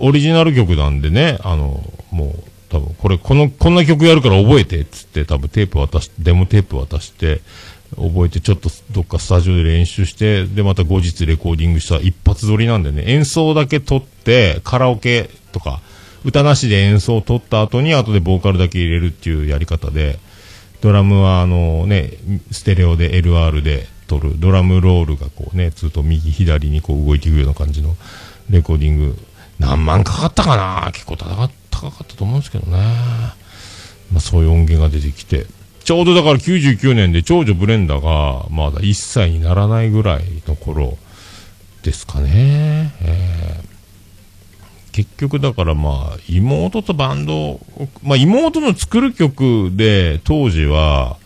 [0.00, 7.40] オリジナル曲なんでね、あの、もう、多分、これ、この、こんな曲やるから覚えて、っつって、多分テープ渡し、デモテープ渡して、
[7.96, 15.80] 覚えて、ちょっとどっかスタジオで練習して、で、また後日レコーディングした一発撮りなんでね、演奏だけ撮って、カラオケとか、
[16.24, 20.18] 歌なしで演奏を撮った後に、後でボーカルだけ入れるっていうやり方で、
[20.80, 22.12] ドラムはあのね、
[22.50, 27.96] ステレオで LR で撮る、ドラムロールがこうね、ずっと右左にこう動いていくような感じの
[28.48, 29.18] レコーディング、
[29.58, 30.90] 何万かかったかな？
[30.92, 31.80] 結構高かった
[32.16, 32.78] と思うんですけどね。
[34.10, 35.46] まあそういう音源が出てきて、
[35.90, 40.96] ちょうどだから99年で長女ブレンダがまだ1歳にならないぐらいの頃
[41.82, 42.94] ですかね。
[43.02, 43.70] えー
[44.92, 47.58] 結局だからまあ妹とバンド
[48.04, 51.16] まあ妹の作る曲で当時は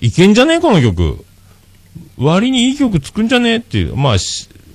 [0.00, 1.24] いけんじゃねえこの曲。
[2.18, 4.16] 割にいい曲作んじゃねえっていうまあ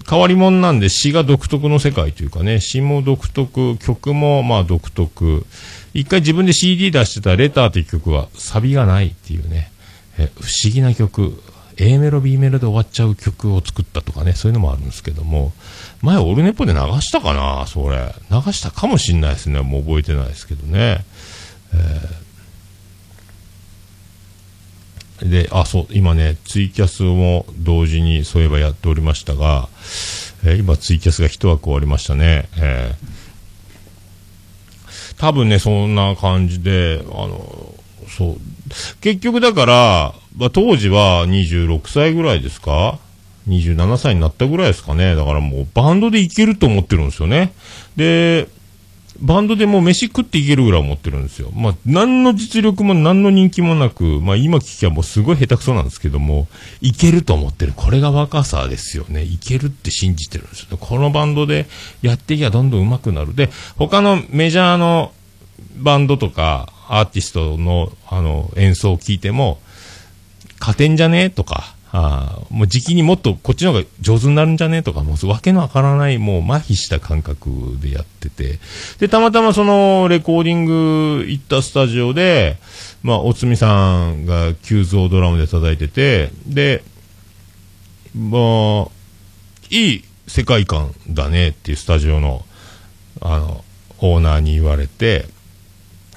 [0.09, 5.45] 変わり者なんで詩が独特の世界というかね詩も独特曲もまあ独特。
[5.93, 9.71] 一回自分で CD 出してたレターという曲はサビがないっていうね。
[10.17, 11.41] 不思議な曲。
[11.79, 14.33] A メロ B メロで終わっちゃう曲を作ったとかね。
[14.33, 15.53] そういうのもあるんですけども。
[16.01, 18.13] 前オルネポで流したかなそれ。
[18.31, 19.61] 流したかもしんないですね。
[19.61, 21.05] もう覚えてないですけどね。
[25.21, 29.67] で、あ、そう、今ね、ツイキャスも同時にそういえばやっておりましたが、
[30.43, 32.47] えー今ツイキャスが一枠終わりましたね。
[32.57, 33.16] えー。
[35.17, 37.75] 多分ね、そんな感じで、あの、
[38.07, 38.37] そう。
[39.01, 42.99] 結局だから、まあ、当時は26歳ぐらいですか
[43.47, 45.15] ？27歳になったぐらいですかね。
[45.15, 47.53] だからもうバンドでいけると思ってるんですよね。
[47.95, 48.47] で、
[49.19, 51.51] バンドでもう飯食っていけるぐらい思ってるんですよ。
[51.55, 56.47] まあ、何の実力も何の人気もなく、まあ今聞きゃもうすごい下手くそなんですけども、
[56.81, 57.73] いけると思ってる。
[57.75, 59.23] これが若さですよね。
[59.23, 60.77] いけるって信じてるんですよ。
[60.77, 61.67] このバンドで
[62.01, 63.35] やっていけばどんどん上手くなる。
[63.35, 65.11] で、他のメジャーの
[65.77, 69.59] バンドとかアーティストのあの演奏を聞いても、
[70.59, 71.29] 勝てんじゃね？
[71.29, 77.49] とか、あもう時期にもっとこっちの方が上手になるんじゃねとか、もうわけのわからない、もう麻痺した感覚
[77.81, 78.59] でやってて。
[78.99, 82.57] で、たまたまそのレコーディング行ったスタジオで、
[83.01, 86.83] まあ、おつみさんが急増ドラムで叩いてて、で、
[88.15, 88.87] まあ、
[89.71, 92.45] いい世界観だねっていうスタジオの、
[93.21, 93.63] あの、
[93.97, 95.25] オーナーに言われて、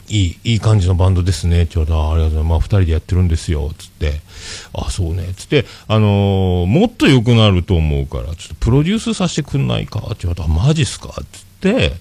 [0.08, 1.66] いい、いい感じのバンドですね。
[1.66, 2.50] ちょうど、あありがとうございます。
[2.50, 3.72] まあ、二人でやってるんですよ。
[3.78, 4.20] つって。
[4.72, 5.32] あ、そうね。
[5.36, 9.98] つって、あのーもっと良くなると思うから、ちょっとプロデュースさせてくんないか？
[9.98, 11.14] って言われたら、マジっすか？
[11.32, 11.92] つって、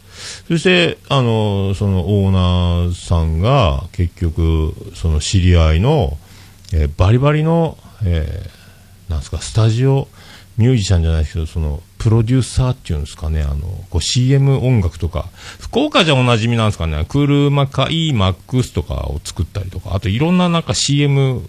[0.47, 6.17] そして、あのーそのオーナーさんが、結局、その知り合いの、
[6.73, 10.07] えーバリバリの、えーなんすか、スタジオ
[10.57, 21.41] ミュージシャンじゃないですけど、その、プロデューサーっていうんですかね、あの、こう CM 音楽とか、福岡じゃおなじみなんですかね、クルマカイマックスとかを作ったりとか、あといろんななんか CM、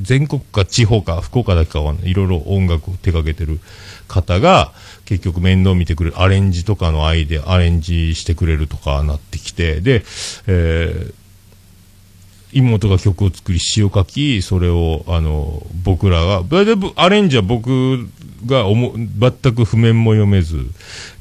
[0.00, 3.60] 全国か地方か福岡だけかは、いろいろ音楽を手掛けてる
[4.06, 4.72] 方が、
[5.04, 10.04] 結局面倒見てくれる、アレンジとかの愛でア、レンジしてくれるとかなってきて、で、
[10.46, 11.14] えー
[12.52, 16.42] 妹が曲を作り詩を書きそれをあの僕らが
[16.96, 18.08] アレンジは僕
[18.46, 20.66] がおも全く譜面も読めず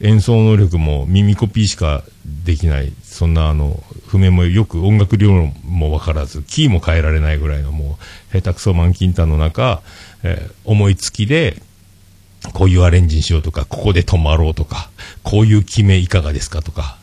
[0.02, 2.94] 演奏能力も耳コピーしかできない。
[3.04, 7.98] そんなあの譜面もよく音楽理論も分からずキーも変えられないぐらいのも
[8.32, 9.82] う下手くそ満金太の中、
[10.24, 11.62] えー思いつきで
[12.54, 14.90] こういうアレンジにしようとかここで止まろうとか
[15.24, 16.98] こういう決めいかがですかとか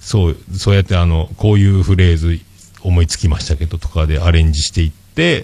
[0.00, 2.38] そう、そうやってあの、こういうフレーズ
[2.82, 4.99] 思いつきましたけどとかでアレンジしていって、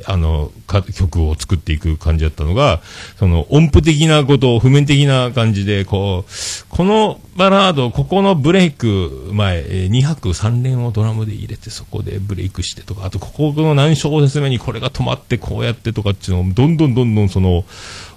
[0.07, 0.52] あの、
[0.94, 2.81] 曲を作っていく感じだったのが、
[3.18, 6.31] その音符的なことを譜面的な感じで、こう、
[6.68, 17.64] このバラード、ここのブレイク前、2拍3連をドラムで入れてそこでブレイクしてとか、あとここの何小節目にこれが止まってこうやってとかっていうのを、どんどんどんどんその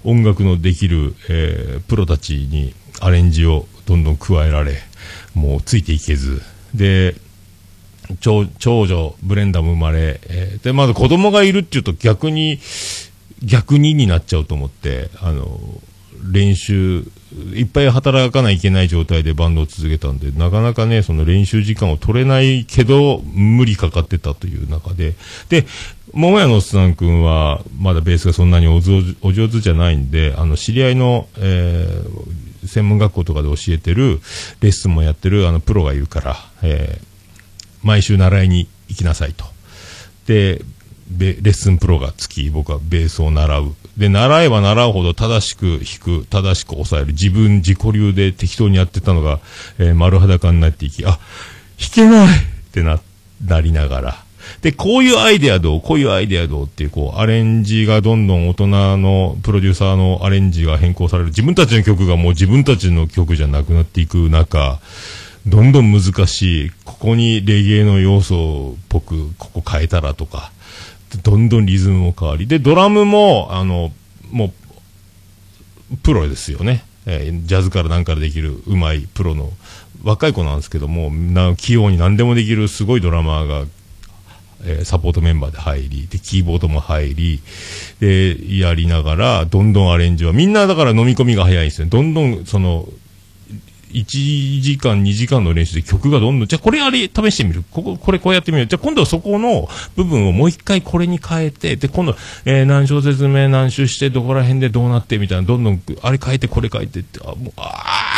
[0.04, 4.76] 音楽のできる、えープロたちにアレンジをどんどん加えられ、
[5.34, 6.42] もうついていけず、
[6.74, 7.14] で、
[8.20, 12.58] 長長女、ブレンダも生まれ、えーで、まず子供がいるっていうと逆に、
[13.42, 15.60] 逆にになっちゃうと思って、あの、
[16.30, 17.04] 練習、
[17.54, 25.14] いっぱい働かないといけない状態でバンドを続けたんで、なかなかね、その練習時間を取れないけど、無理かかってたという中で、
[25.48, 25.66] で、
[26.12, 34.20] 桃屋のおっさんくんは、まだベースがそんなにお上手お上手じゃないんで、あの、知り合いの、えー専門学校とかで教えてる、
[34.60, 37.09] レッスンもやってる、あの、プロがいるから、えー
[37.82, 39.44] 毎週習いに行きなさいと。
[40.26, 40.62] で、
[41.18, 43.74] レッスンプロがつき、僕はベースを習う。
[43.96, 47.12] で、習えば習うほど正しく弾く、正しく抑える。
[47.12, 49.40] 自分自己流で適当にやってたのが、
[49.78, 51.18] えー丸裸になっていき、あ、
[51.78, 53.00] 弾けないってな、
[53.44, 54.24] なりながら。
[54.62, 55.80] で、こういうアイデアどう？
[55.80, 58.66] こういうアイデアどうっていう、こう、アレンジがどんどん大人
[58.98, 61.30] のプロデューサーのアレンジが変更される。
[61.30, 64.78] 自分たちの曲がもう自分たちの曲じゃなくなっていく中、
[65.50, 66.70] どんどん難しい。
[66.84, 70.52] ここにレゲエの要素っぽく、ここ変えたらとか、
[71.24, 72.46] どんどんリズムも変わり。
[72.46, 73.92] で、ドラムも、あの、
[74.30, 74.52] も
[75.92, 76.84] う、プロですよね。
[77.06, 79.50] えージャズから何からできるうまいプロの
[80.04, 83.64] 若い子なんですけども、な器用に何でもできるすごいドラマーが、
[84.64, 87.42] えーサポートメンバーで入り、で、キーボードも入り、
[87.98, 91.88] で、やりながら、どんどんアレンジは、みんなだから飲み込みが早いんですね。
[91.88, 92.88] どんどん、その、
[93.92, 97.64] 1時間、2時間の練習で曲がどんどん、じゃあこれあれ試してみる。
[97.70, 98.66] ここ、これこうやってみる。
[98.66, 108.09] じゃあ今度はそこの部分をもう一回これに変えて、で、今度、えー何小説目何周して、どこら辺でどうなってみたいな、どんどん、あれ変えて、これ変えてって、あ、もう、あ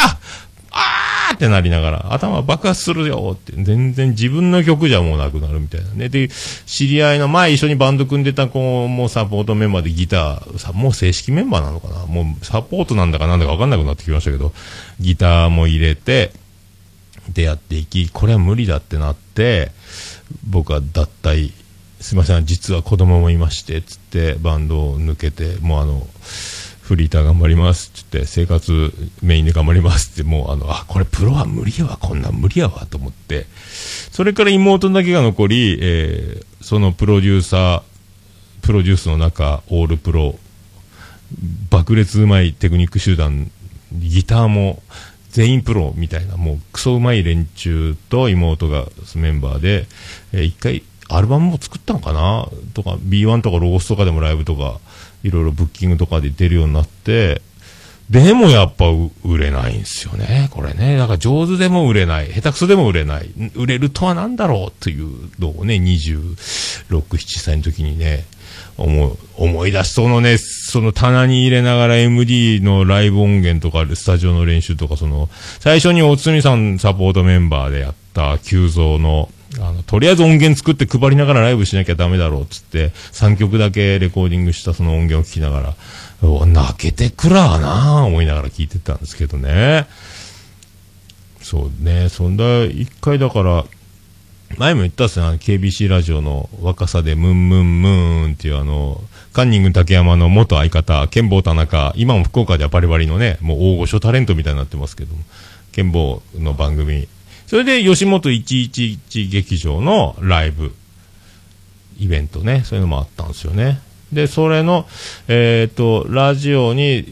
[1.33, 6.09] ーってなりながら、頭爆発するよって、全然自分の曲じゃもうなくなるみたいなね。
[6.09, 6.29] で、
[6.67, 12.07] 知り合いの前一緒にバンド組んでた子もサポートメンバーでギター、さもう正式メンバーなのかな？
[12.07, 14.53] もうサポートなんだかなんだかわかんなくなってきましたけど、
[15.01, 16.33] ギターも入れて、
[17.29, 19.71] でやっていき、これは無理だってなって、
[20.49, 21.53] 僕は脱退、
[22.01, 26.07] すいません、実は子供もいまして、つってバンドを抜けて、もうあの、
[26.93, 33.47] フリーター頑張りますっつって、生活メインで頑張りますって、もうあの、あ、これプロは無理やわ、こんなん無理やわと思って、
[34.11, 37.83] それから妹だけが残り、えーそのプロデューサー、
[38.65, 40.39] プロデュースの中、オールプロ
[41.71, 43.51] 爆裂うまいテクニック集団、
[43.93, 44.81] ギターも
[45.31, 48.87] 全員プロみたいな、もうクソうまい連中と妹が
[49.17, 49.87] メンバーで、
[50.33, 54.79] えー一回アルバムも作ったのかなとか、B1 とかロゴスとかでもライブとか、
[55.23, 57.43] いろいろブッキングとかで出るようになって、
[58.11, 58.87] でもやっぱ
[59.25, 60.99] 売れないんですよね、これね。
[60.99, 66.37] だから上手でも売れない、下手くそでも売れない、売れるとは何だろうというのをね、26、
[66.99, 68.27] 7歳の時にね、
[68.77, 79.31] 思う思い出しそのね、その棚に入れながら MD のライブ音源とか、スタジオの練習とか、その、最初におつみさんサポートメンバーでやった急増の、
[79.61, 89.87] あの、とりあえず音源作って配りながらライブしなきゃダメだろうっつって、3曲だけレコーディングしたその音源を聞きながら、泣けてくらーなー思いながら聞いてたんですけどね。
[91.43, 93.65] そうね、そんな、一回だから、
[94.59, 105.23] 前も言ったっすね、KBC ラジオの若さでムンムンムーンっていうあの、カンニング竹山の元相方、剣坊田中、今も福岡ではバリバリのね、もう大御所タレントみたいになってますけども、
[105.73, 107.09] 剣坊の番組。
[107.53, 110.73] それで吉本111劇場のライブ、
[111.99, 113.79] イベントね、そういうのもあったんですよね。
[114.11, 114.87] で、それの、
[115.29, 117.05] えっ、と、ラジオに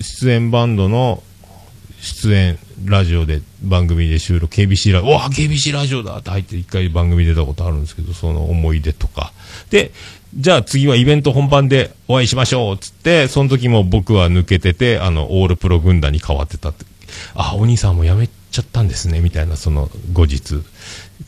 [0.00, 1.22] 出演バンドの
[2.00, 9.32] 出演、ラジオで番組で収録、KBC ラジオ、わあ、KBC ラジオだって入って一回番組出たことあるんですけど、その思い出とか。
[9.70, 9.92] で、
[10.34, 16.84] じゃあ次はイベント本番でお会いしましょうつって、その時も僕は抜けてて、あの、オールプロ軍団に変わってたって。
[17.34, 20.62] あ、お兄さんも辞めちゃったんですね、みたいな、その後日、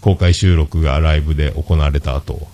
[0.01, 2.49] 公開収録がライブで行われた後、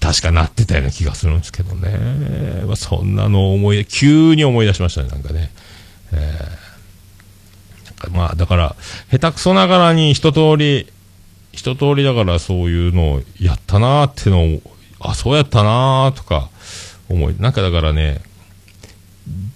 [0.00, 2.64] 確かなってたような気がするんですけどね。
[2.66, 5.50] まあ、そんなの思い、急に思い出しましたね、なんかね。
[8.10, 8.76] まあ、だから、
[9.10, 10.90] 下手くそながらに一通り、
[11.52, 14.62] 一通りだからそういうのをやったなーってのを、
[15.00, 16.50] あ、そうやったなーとか
[17.08, 18.20] 思い、なんかだからね、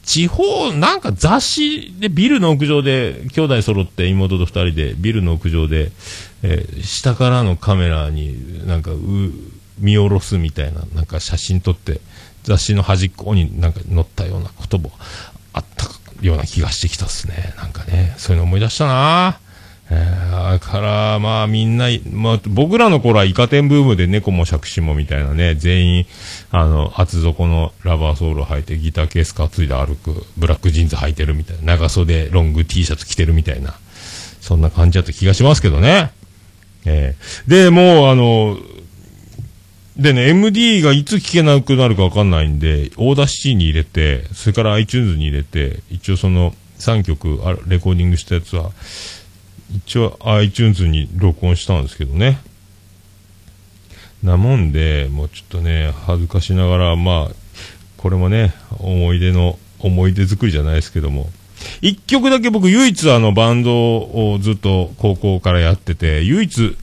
[0.05, 5.91] 地方、なんか雑誌でビルの屋上で、兄弟揃って妹と2人でビルの屋上で、
[6.43, 8.93] えー下からのカメラになんか
[9.79, 12.01] 見下ろすみたいな、なんか写真撮って、
[12.45, 14.89] 雑誌の端っこになんか載ったような言葉
[15.53, 15.87] あった
[16.21, 17.55] ような気がしてきたっすね。
[17.57, 19.41] なんかね、そういうの思い出したな
[19.89, 26.07] えー、だから、まあみんな、まあ僕らの頃はイカ天ブームで猫も杓子もみたいなね、全員、
[26.51, 33.75] あの、厚底のラバーソール履いてギターケース担いで歩く、ブラックジーンズ履いてるみたいな、長袖ロング T シャツ着てるみたいな、
[34.41, 36.11] そんな感じだった気がしますけどね。
[36.85, 38.59] えーで、もうあの、
[39.97, 48.73] でね、MD がいつ聴けなくなるかわかんないんで、 Audacity に入れて、それから iTunes に入れて、一応その3曲レコーディングしたやつは、
[49.77, 52.39] 一応 iTunes に録音したんですけどね。
[54.23, 57.35] なもんで、もうちょっとね、恥ずかしながら、まあ、
[57.97, 61.29] これもね、思い出の、思い出作りじゃないですけども、
[61.83, 66.77] 一曲だけ僕唯一あのバンドをずっと高校からやってて、唯一、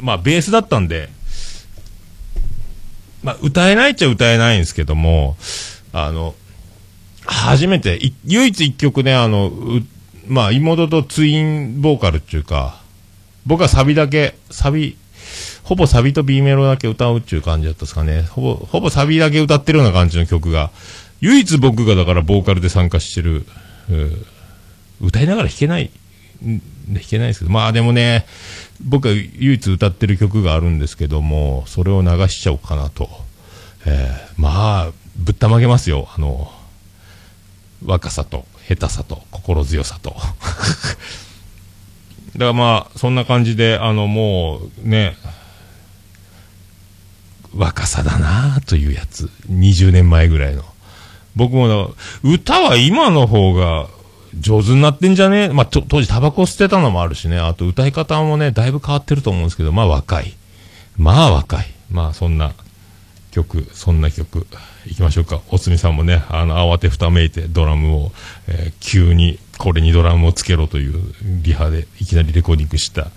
[0.00, 1.08] まあベースだったんで、
[3.22, 5.36] まあ歌えないっちゃ歌えないんですけども、
[5.92, 6.34] あの、
[7.24, 9.52] 初めて、唯一一曲ね、あの、
[10.26, 12.80] まあ妹とツインボーカルっていうか、
[13.46, 14.96] 僕はサビだけ、サビ、
[15.62, 18.22] ほぼサビと B メロだけ歌うっていう感じだったですかね。
[18.22, 20.70] ほぼ、ほぼサビだけ歌ってるような感じの曲が、
[21.20, 23.46] 唯一僕がだからボーカルで参加してる、
[25.00, 25.90] 歌いながら弾けない、
[26.42, 26.60] 弾
[27.08, 28.26] けないですけど、まあでもね、
[28.82, 33.08] 僕が唯一歌ってる曲があるんですけども、それを流しちゃおうかなと。
[33.86, 36.08] えーまあ、ぶったまげますよ。
[36.16, 36.50] あの、
[37.84, 40.16] 若さと、下手さと、心強さと。
[42.34, 45.16] だからまあ、そんな感じで、あの、もう、ね、
[47.56, 49.30] 若さだなというやつ。
[49.50, 50.64] 20年前ぐらいの。
[51.36, 53.86] 僕も、歌は今の方が
[54.40, 55.48] 上手になってんじゃね？
[55.50, 57.38] まあ、当時タバコ吸ってたのもあるしね。
[57.38, 60.34] あと歌い方もね、だいぶ変わってると思うんですけど、まあ若い。
[60.96, 61.66] まあ若い。
[61.90, 62.52] まあそんな
[63.34, 64.46] 曲、そんな曲、
[64.86, 65.40] いきましょうか。
[65.50, 68.12] おつみさんもね、あの、慌てふためいてドラムを、
[68.46, 71.00] えー急にこれにドラムをつけろという
[71.42, 73.10] リハでいきなりレコーディングした、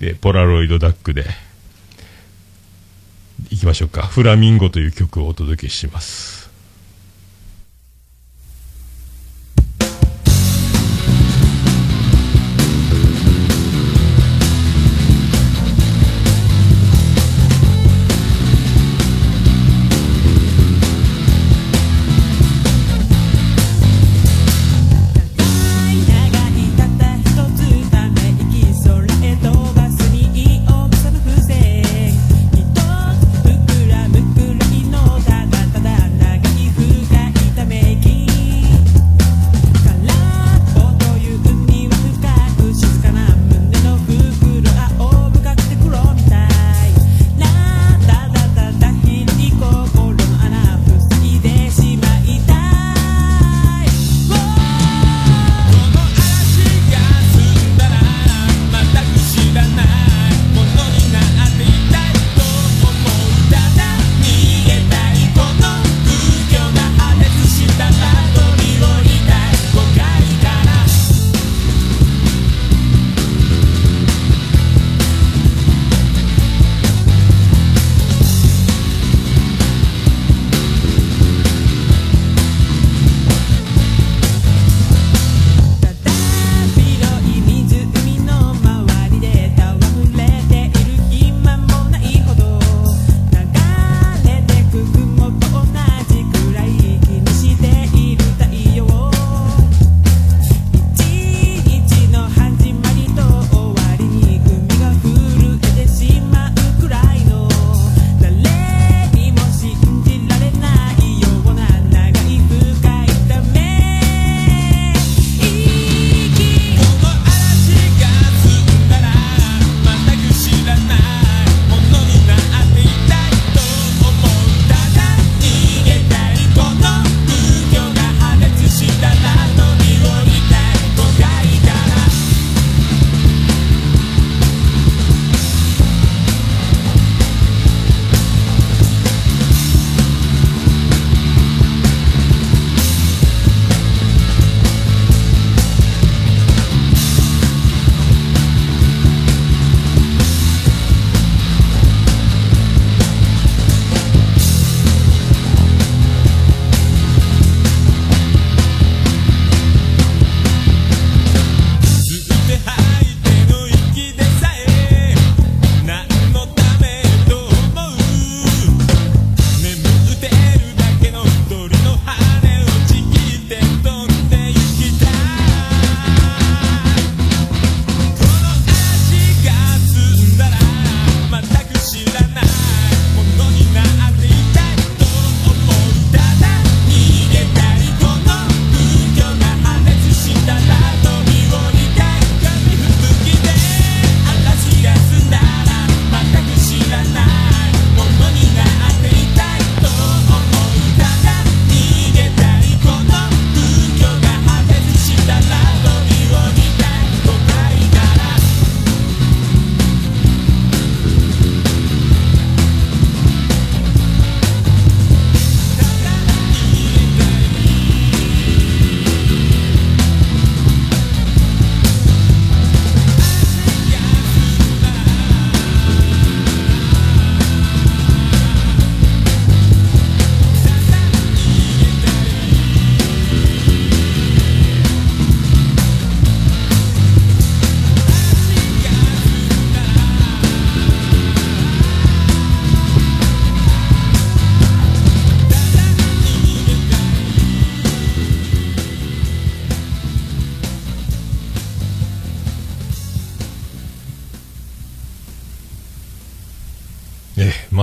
[0.00, 1.24] で、ポラロイドダックで、
[3.50, 4.06] いきましょうか。
[4.06, 6.37] フラミンゴという曲をお届けします。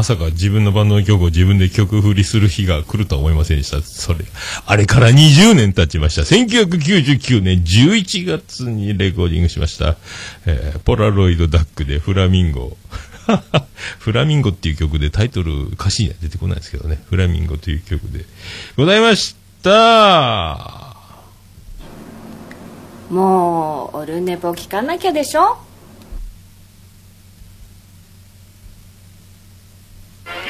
[0.06, 3.82] さか自分のバンドの曲を自分で曲振りする日が来るとは思いませんでした。
[3.82, 4.20] それ、
[4.66, 6.22] あれから20年経ちました。
[6.22, 9.98] 1999年11月にレコーディングしました。
[10.46, 12.78] えーポラロイドダックでフラミンゴ。
[14.00, 17.02] フラミンゴっていう曲でタイトル歌詞には出てこないですけどね。
[17.10, 18.26] フラミンゴという曲で
[18.78, 20.96] ございました。
[23.10, 25.58] もうオルネポ聞かなきゃでしょ？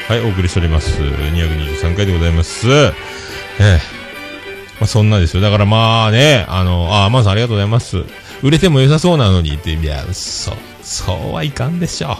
[0.08, 1.02] はい、お送りしております。
[1.02, 2.68] 223回でございます。
[2.70, 2.92] え
[3.60, 3.80] え
[4.80, 5.42] まあ、そんなですよ。
[5.42, 8.04] だからまあね、あの、あ、マンさんありがとうございます。
[8.44, 12.12] 売れても良さそうなのにって、いや、そう、そうはいかんでしょう。
[12.12, 12.16] あ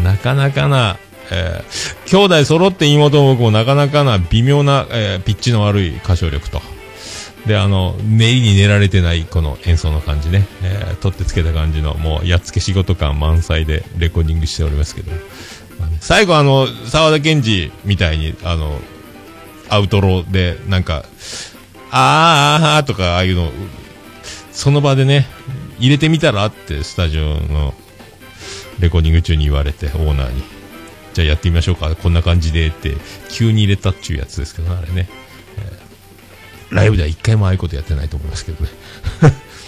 [0.00, 0.98] ーなかなかな、
[1.30, 6.60] えー兄弟揃って妹も僕もなかなかな微妙な、えーピッチの悪い歌唱力と。
[7.46, 15.12] で、あの、練りに練られてないこの演奏の感じね、えー取ってつけた感じの、もうやっつけ仕事感満載でレコーディングしておりますけど。
[16.04, 18.78] 最後あの、沢田研二みたいに、あの、
[19.70, 21.06] アウトローで、なんか、
[21.90, 23.50] あーあーあーとか、ああいうの、
[24.52, 25.26] その場でね、
[25.78, 27.72] 入れてみたらって、スタジオの
[28.80, 30.42] レコーディング中に言われて、オーナーに。
[31.14, 32.98] じゃあやってみましょうか、こんな感じでって、
[33.30, 35.08] 急に入れたっていうやつですけど、あれね。
[36.70, 38.70] ライブでは一回もああいうことやってないと思いますけどね。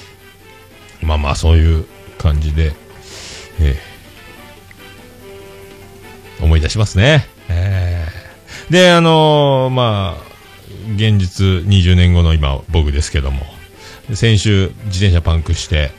[1.01, 1.87] まあまあ、そういう
[2.19, 2.75] 感じで、
[3.59, 3.96] えー
[6.41, 7.27] 思い出しますね。
[7.49, 8.27] えー
[8.73, 10.23] で、あのーまあ、
[10.97, 13.43] 現実20年後の今、僕ですけども、
[14.15, 15.93] 先週自転車パンクして、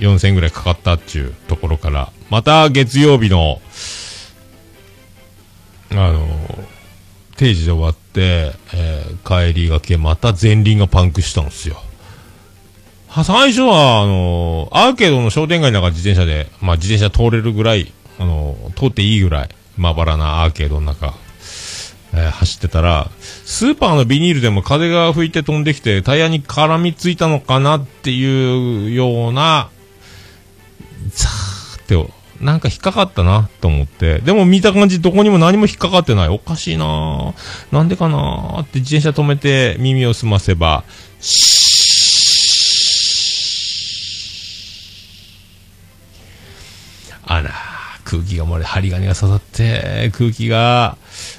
[0.00, 3.60] 4000ぐらいかかったっていうところから、また月曜日の、
[5.92, 6.64] あのー
[7.36, 11.76] 定時で終わって、えー帰りがけ、また前輪がパンクしたんですよ。
[13.08, 21.14] は最初は、あのーアーケードの商店街の中自転車で、まあ自転車通れるぐらい、あの通っていいぐらい、まばらなアーケードの中、
[22.12, 23.10] えー走ってたら、
[23.44, 29.70] スーパーのビニールでも風が吹いて飛んできて、タイヤに絡みついたのかなっていうような、
[31.12, 36.28] ザーって、なんか引っかかったなと思って、でも見た感じどこにも何も引っかかってない。
[36.28, 36.84] おかしいな。
[36.84, 37.34] ぁ
[37.72, 40.84] なんでかなぁって自転車止めて耳を澄ませば、
[47.26, 47.73] あら、
[48.04, 50.96] 空気が漏れ、針金が刺さって、空気が、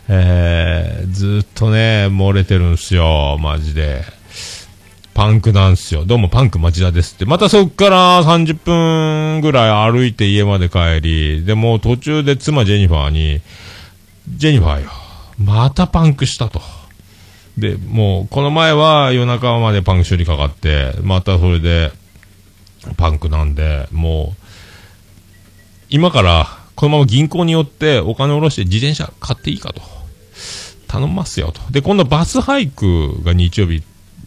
[0.10, 4.04] えー、ずっとね、漏れてるんすよ、マジで。
[5.14, 6.04] パンクなんすよ。
[6.04, 7.24] どうもパンク町田ですって。
[7.24, 13.42] またそっから30分ぐらい歩いて家まで帰り、でも途中で妻ジェニファーに、
[14.28, 14.90] ジェニファーよ、
[15.38, 16.62] またパンクしたと。
[17.58, 21.94] で、もう、この前は夜中までパンク処理かかって、またそれで、
[22.98, 24.45] パンクなんで、もう、
[25.96, 29.82] 今から、このまま銀行に寄ってお金を下ろして自転車買っていいかと。
[30.90, 31.62] 頼みますよと。
[31.72, 33.82] で、今度バスハイクが日曜日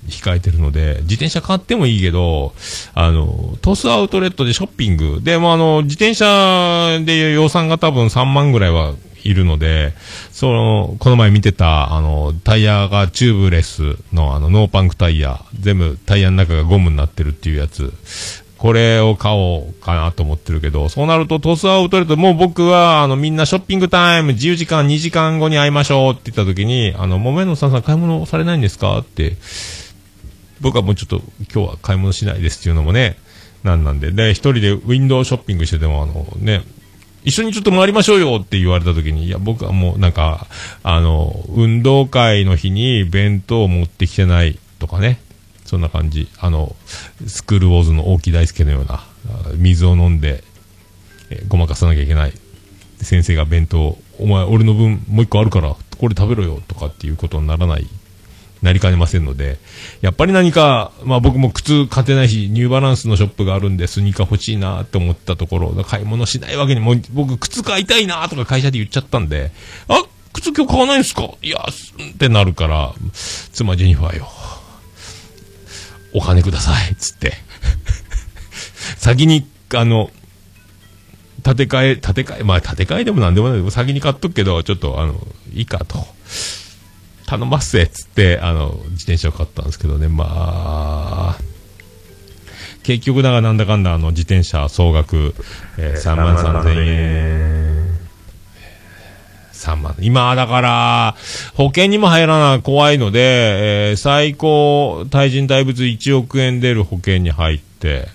[0.08, 2.54] 控えてるので、自転車買ってもいいけど、
[2.94, 5.20] あの、トスアウトレットでショッピング。
[5.22, 9.92] で、もあの、自転車で予算が多分3万ぐらいはいるので、
[10.32, 17.92] その、この前見てた、あの、タイヤがチューブレスのあの、ノーパンクタイヤ、全部タイヤの中がゴムになってるっていうやつ。
[18.58, 28.98] これを買おうかなと思ってるけど、そうなるとトスアウトレット、もう僕は、あの、みんなショッピングタイム、自由時間2時間後に会いましょうって言った時に、あの、もめのさんさん買い物されないんですか？
[28.98, 29.36] って、
[30.60, 31.22] 僕はもうちょっと
[31.54, 33.16] 今日は買い物しないですっていうのもね、
[33.62, 36.62] なんなんで、で、一人でウィンドウショッピングしてても、あのね、
[37.24, 40.46] 一緒にちょっと回りましょうよって言われた時に、いや、僕はもうなんか、
[40.82, 45.20] あの、運動会の日に弁当を持ってきてないとかね、
[45.68, 46.28] そんな感じ。
[46.38, 46.74] あの、
[47.26, 49.04] スクールウォーズの大木大輔のような、
[49.56, 50.42] 水を飲んで、
[51.30, 52.32] えごまかさなきゃいけない。
[53.02, 57.86] 先生が弁当、お前、俺の分もう一個あるから、これ食べろよとかっていうことにならない、
[58.62, 59.58] なりかねませんので、
[60.00, 69.52] やっぱり何か、まあ僕も靴買ってないし、ニューバランスのショップがあるんで、スニーカー欲しいなって思ったところ、買い物しないわけにも、僕靴買いたいなとか会社で言っちゃったんで、
[69.86, 70.02] あ、
[70.32, 71.30] 靴今日買わないんすか？
[71.42, 72.94] いや、すってなるから、
[73.52, 74.28] 妻ジェニファーよ。
[76.12, 77.34] お金ください、つって。
[78.96, 80.10] 先に、あの、
[81.44, 85.14] 建て替え、建て替え、まあ建て替えでもなんでもないけど先に買っとくけど、ちょっと、あの、
[85.52, 86.06] いいかと。
[87.26, 91.38] 頼ますぜ、つって、あの、自転車を買ったんですけどね、まあ、
[92.82, 95.34] 結局だがなんだかんだ、あの、自転車総額、
[95.76, 97.67] えー、3万3千円。
[99.68, 99.94] 3万。
[100.00, 101.16] 今、だから、
[101.54, 108.08] 保険にも入らない怖いので、えー最高、対人大物1億円出る保険に入って、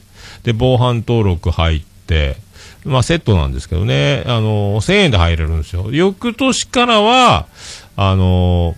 [0.43, 2.37] で、防犯登録入って、
[2.85, 5.89] まあセットなんですけどね、あの、1000円で入れるんですよ。
[5.91, 7.47] 翌年からは、
[7.95, 8.75] あの、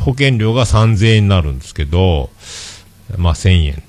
[0.00, 2.30] 保険料が3000円になるんですけど、
[3.16, 3.82] まあ1000円。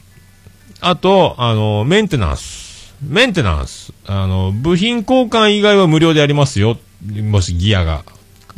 [0.81, 2.93] あと、あの、メンテナンス。
[3.01, 3.93] メンテナンス。
[4.05, 6.88] あの、部品交換以外は無料でやりますよっ。
[7.05, 8.03] もしギアが、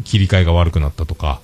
[0.04, 1.42] 切り替えが悪くなったとか、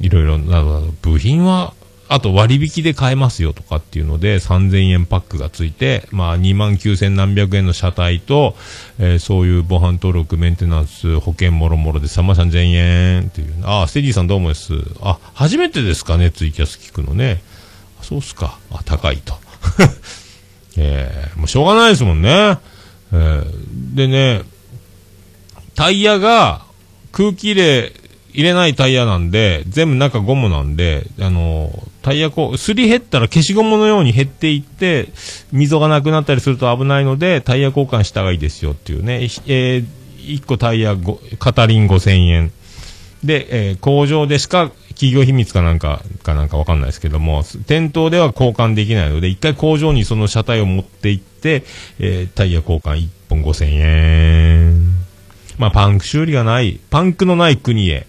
[0.00, 1.74] いろいろなど、部品は、
[2.08, 8.54] あと割引で買えますよとかっていうので、3000円パックがついて、まあ、2万9000何百円の車体と、
[8.98, 13.54] えーそういう防犯登録、メンテナンス、保険もろもろで3万3000円っていう。
[13.64, 14.74] あ、ステディさんどうもです？
[15.00, 17.42] あ、初めてですかね、ツイキャス聞くのね。
[18.02, 18.58] そうっすか。
[18.70, 19.34] あ、高いと。
[20.76, 22.58] えーもうしょうがないですもんね。
[23.12, 24.42] えーでね、
[25.74, 26.64] タイヤが
[27.12, 27.92] 空気入れ、
[28.32, 31.70] 入れないタイヤなんで、全部中ゴムなんで、あの
[32.02, 35.08] タイヤこう、すり減ったら消しゴムのように減っていって、
[35.52, 39.86] 溝がなくなったりすると危ないので、タイヤ交換した方がいいですよっていうね、えー、
[40.18, 42.52] 1個タイヤご、片輪5000円。
[43.24, 51.64] で、えー工場でしか企業秘密かなんか、かなんかわかんないですけども、店頭では交換できないので、一回工場にその車体を持って行って、
[51.98, 54.91] えータイヤ交換1本5000円。
[55.62, 58.04] まあ、パンク修理がない、パンクのない国へ。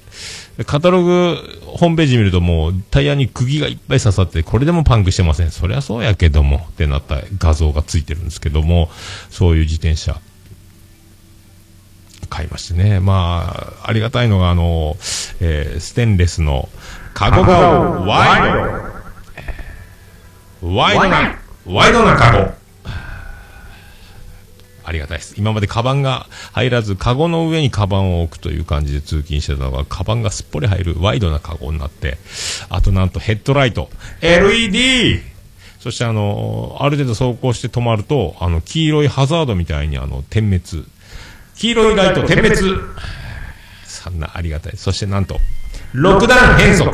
[0.66, 1.38] カタログ、
[1.68, 5.52] ホームページ見るともうタイヤに釘がいっぱい刺さって、これでもパンクしてません。
[5.52, 8.90] そりゃそうやけども、ってなった画像がついてるんですけども、
[9.30, 10.20] そういう自転車。
[12.32, 13.00] 買いましてね。
[13.00, 14.98] まあ、ありがたいのが、あの、
[15.40, 16.70] えーステンレスの、
[17.14, 18.42] カゴがワイ
[20.62, 20.76] ド。
[20.76, 22.63] ワイドな、ワイドなカゴ。
[24.84, 25.36] ありがたいです。
[25.38, 32.18] 今までカバンが入らず、カゴの上にカバンを置くという感じで通勤してたのが、カバンがすっぽり入るワイドなカゴになって、
[32.70, 33.90] あとなんとヘッドライト、
[34.22, 35.22] LED!
[35.80, 40.86] そしてあの、ある程度走行して止まると、あの、黄色いハザードみたいにあの、点滅。
[41.56, 42.58] 黄色いライト点滅
[43.86, 44.78] そんなありがたい。
[44.78, 45.40] そしてなんと、
[45.94, 46.92] 6段変速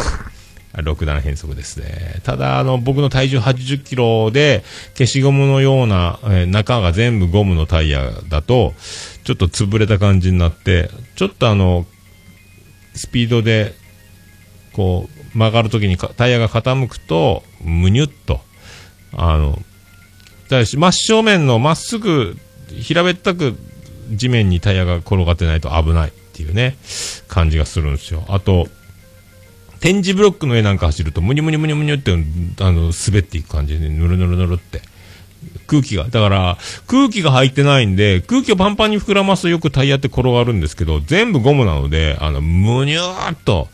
[0.74, 2.22] 6段変速ですね。
[2.24, 4.64] ただ、あの、僕の体重80キロで、
[4.94, 8.74] 消しゴムのような、えー中が全部ゴムのタイヤだと、
[9.24, 11.86] ちょっと潰れた感じになって、ちょっとあの、
[12.94, 13.74] スピードで、
[14.74, 18.42] こう、曲がるときにタイヤが傾くと、むにゅっと、
[19.14, 19.60] あの、
[20.50, 22.38] だし真正面のまっすぐ、
[22.82, 23.56] 平べったく
[24.12, 26.78] 地面にタイヤが転がってないと危ないっていうね、
[27.28, 28.24] 感じがするんですよ。
[28.28, 28.68] あと、
[29.80, 32.16] 点字ブロックの絵なんか走ると、むにゅむにゅむにゅむにゅって、あ
[32.72, 34.82] の、滑っていく感じで、ぬるぬるぬるって。
[35.68, 36.06] 空気が。
[36.06, 36.58] だから、
[36.88, 43.70] 空気が入ってないんで、空気をパンパンに膨らますとよくタイヤって転がるんですけど、全部ゴムなので、あの、むにゅーっと、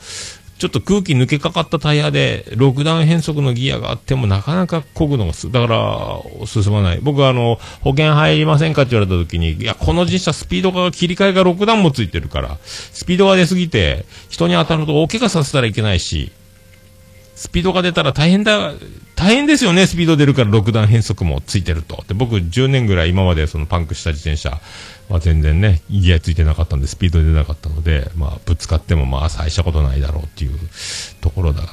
[0.57, 6.99] ちょっと空気抜けかかったタイヤで、6段変速のギアがあってもなかなか漕ぐのがす、だから、進まない。
[7.01, 16.31] 僕はあの、保険入りませんかって言われた時に、いや、この自転車スピードが切り替えが6段もついてるから、スピードが出すぎて、人に当たると大怪我させたらいけないし、
[17.35, 18.73] スピードが出たら大変だ、
[19.15, 22.05] 大変ですよね、スピード出るから6段変速もついてると。
[22.07, 24.61] で、僕10年ぐらい今までそのパンクした自転車
[25.09, 30.59] は全然ね、ギアついてなかったんで、スピード出なかったので、まあ、ぶつかってもまあ、最したことないだろうっていう
[31.21, 31.63] ところだ。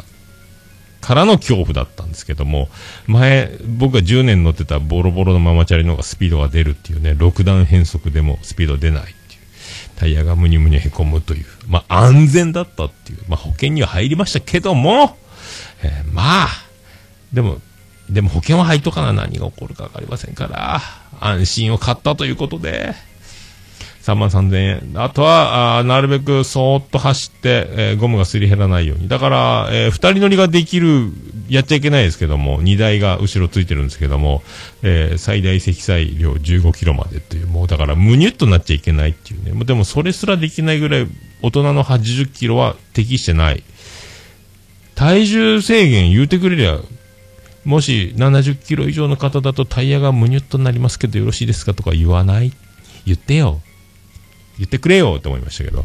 [1.00, 2.68] からの恐怖だったんですけども、
[3.06, 9.16] 前、僕が10年乗ってたボロボロのママチャリの方がスピードが出るっていうね、6段変速でもスピード出ないっていう。
[9.96, 11.46] タイヤがムニムニへこむという。
[11.66, 13.18] まあ、安全だったっていう。
[13.28, 15.16] まあ、保険には入りましたけども、
[15.82, 16.48] えーまあ、
[17.32, 17.60] でも、
[18.08, 20.80] でも保険は入っとかな何が起こるかわかりませんから、
[21.20, 22.94] 安心を買ったということで、
[24.02, 24.92] 3万3000円。
[24.96, 29.06] あとは、あなるべくそーっと走って、えーゴムがすり減らないように。
[29.08, 31.12] だから、えー二人乗りができる、
[31.48, 34.42] やっちゃいけないですけども、荷台が後ろついてるんですけども、
[34.82, 39.64] えー最大積載量15キロまでという、もうだから、むにゅっとなっちゃいけないっていうね。
[39.64, 41.06] でもそれすらできないぐらい、
[41.40, 43.62] 大人の80キロは適してない。
[44.96, 46.78] 体重制限言うてくれりゃ、
[47.64, 52.52] もし70キロ以上の方だとタイヤがむにゅっとなりますけどよろしいですかとか言わない？
[53.06, 53.60] 言ってよ。
[54.62, 55.84] 言ってくれよと思いましたけど。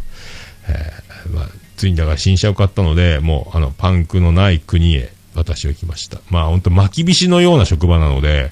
[0.70, 6.20] えーまあ、ついにだから新車を買ったので、もうあのパンクのない国へ私は行きました。
[6.30, 8.52] まあ本当巻きびしのような職場なので、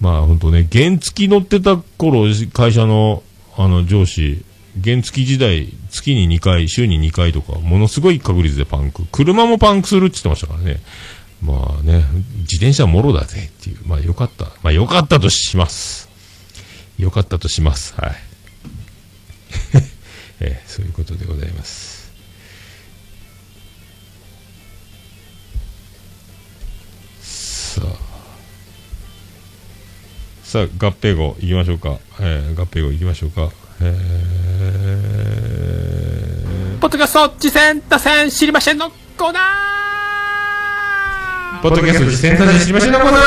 [0.00, 3.22] まあ本当ね、原付き乗ってた頃、会社の
[3.56, 4.44] あの上司、
[4.82, 9.04] 原付き時代、月に2回、週に2回とか、ものすごい確率でパンク。
[9.12, 10.80] 車もパンクするって言ってましたからね。
[11.42, 12.04] まあね、
[12.40, 13.78] 自転車もろだぜっていう。
[13.84, 14.46] まあよかった。
[14.62, 16.08] まあよかったとします。
[16.98, 17.94] よかったとします。
[17.96, 18.31] はい。
[20.44, 22.10] えーそういうことでございます。
[27.20, 27.86] さあ。
[30.42, 31.98] さあ、合併号行きましょうか。
[32.20, 33.50] えー、合併号行きましょうか。
[33.80, 43.22] えー、ポッドキャスト次戦打線知りませんのコーナーポッドキャスト実践達人知りませんのコーナー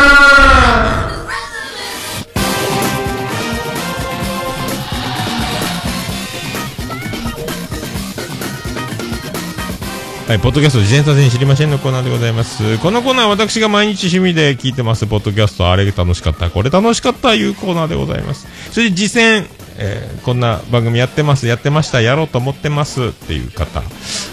[10.28, 12.80] はい、ポッドキャスト自転車に知りませんのコーナーでございます。
[12.80, 18.48] このコーナーは私が毎日趣味で聞いてます、ポッドキャスト、あれ楽しかった、これ楽しかった、いうコーナーでございます。
[18.72, 19.48] それで実践、
[19.78, 23.84] えーこんな番組やってます、やってました、やろうと思ってますっていう方、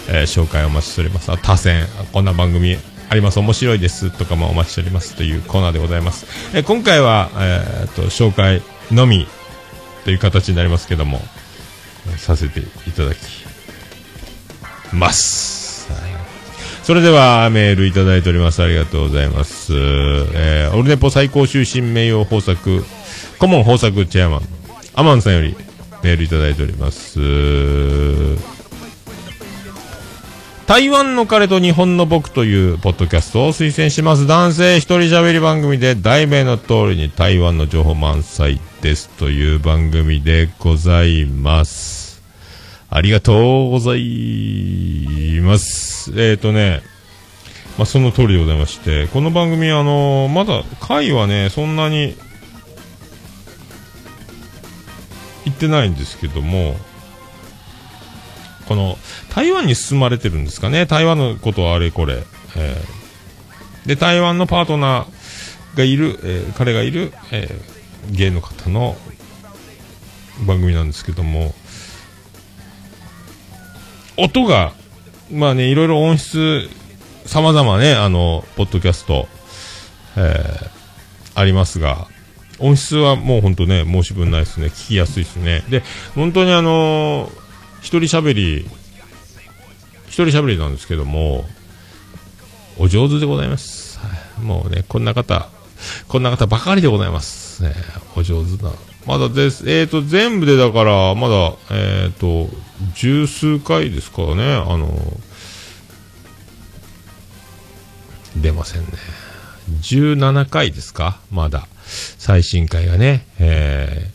[0.07, 1.31] えー紹介お待ちしております。
[1.31, 2.75] あ他選、こんな番組
[3.09, 6.25] あります、面白いですとかもお待ちしておりますというコーナーでございます。
[6.55, 9.27] えー今回は、えーっと、紹介のみ
[10.05, 11.21] という形になりますけども、
[12.17, 12.63] させてい
[12.97, 13.19] ただき
[14.91, 15.62] ます。
[16.83, 18.61] それではメールいただいております。
[18.61, 19.73] ありがとうございます。
[19.73, 22.83] えーオルネポ最高終身名誉豊作、
[23.39, 24.41] 顧問豊作チェアマン、
[24.93, 25.55] アマンさんより
[26.03, 27.19] メールいただいております。
[30.67, 34.27] 台湾の彼と日本の僕というポッドキャストを推薦します。
[34.27, 42.02] 男性一人喋り番組で題名の通りに台湾の情報満載ですという番組でございます。
[42.95, 46.11] ありがとうございます。
[46.11, 46.83] えっ、ー、とね、
[47.75, 52.15] まあ、その通りでございまして、この番組、あのまだ回はね、そんなに
[55.45, 56.75] 行ってないんですけども、
[58.67, 58.99] この
[59.33, 62.21] 台湾に進まれてるんですかね、台湾のことはあれこれ。
[62.55, 68.97] えーで、台湾のパートナーがいる、えー彼がいる、えー芸の方の
[70.45, 71.55] 番組なんですけども、
[74.17, 74.73] 音が、
[75.31, 76.69] まあね、いろいろ音質、
[77.25, 79.27] 様々ね、あの、ポッドキャスト、
[80.17, 80.73] えー
[81.35, 82.07] ありますが、
[82.59, 84.67] 音質はもう本当ね、申し分ないですね。
[84.67, 85.63] 聞きやすいですね。
[85.69, 85.81] で、
[86.13, 87.43] 本当にあのー
[87.81, 88.67] 一人喋り、
[90.07, 91.45] 一人喋りなんですけども、
[92.77, 93.99] お上手でございます。
[94.41, 95.49] もうね、こんな方、
[96.07, 97.63] こんな方ばかりでございます。
[97.63, 97.73] ね、
[98.15, 98.71] お上手な。
[99.05, 99.69] まだです。
[99.69, 102.49] えっ、と、全部でだから、まだ、えっ、と、
[102.95, 104.89] 十数回ですからね、あの、
[108.37, 108.87] 出ませんね。
[109.81, 111.19] 17回ですか？
[111.31, 111.67] まだ。
[111.85, 113.25] 最新回がね。
[113.39, 114.13] えー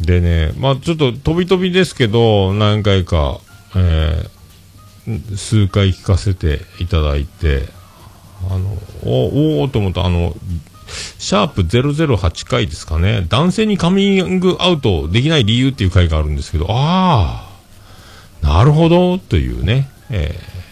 [0.00, 3.40] でね、まあちょっと飛び飛びですけど、何回か、
[3.76, 7.68] えー数回聞かせていただいて、
[8.50, 10.34] あの、お、おーと思った、あの、
[11.18, 17.48] シャープ008回ですかね、男性にカミングアウトできない理由っていう回があるんですけど、あ
[18.42, 20.62] あ、なるほど、というね、えー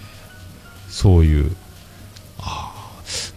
[0.90, 1.56] そういう、
[2.40, 2.72] あ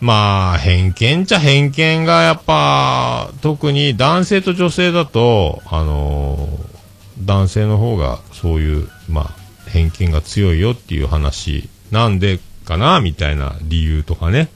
[0.01, 6.73] まあ、偏見ちゃ偏見がやっぱ、特に男性と女性だと、あのー
[7.19, 14.49] 男性の方がそういう、まあ、偏見が強いよっていう話なんでかなみたいな理由とかね。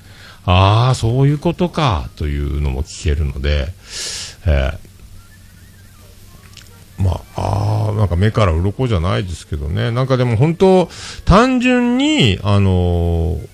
[0.49, 3.67] ああ、そういうことか、というのも聞けるので、
[4.45, 9.91] えーまあ、ああ、なんか目から鱗じゃないですけどね。
[9.91, 10.89] なんかでも本当、
[11.25, 13.47] 単純に、あのー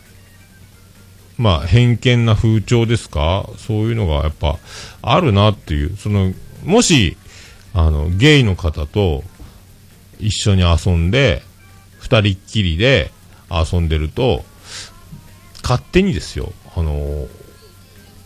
[1.37, 3.49] まあ、偏見な風潮ですか？
[3.57, 4.59] そういうのがやっぱ
[5.01, 5.97] あるなっていう。
[5.97, 6.31] その、
[6.63, 7.17] もし、
[7.73, 9.23] あの、ゲイの方と
[10.19, 11.41] 一緒に遊んで、
[11.99, 13.11] 二人っきりで
[13.49, 14.45] 遊んでると、
[15.63, 17.27] 勝手にですよ、あの、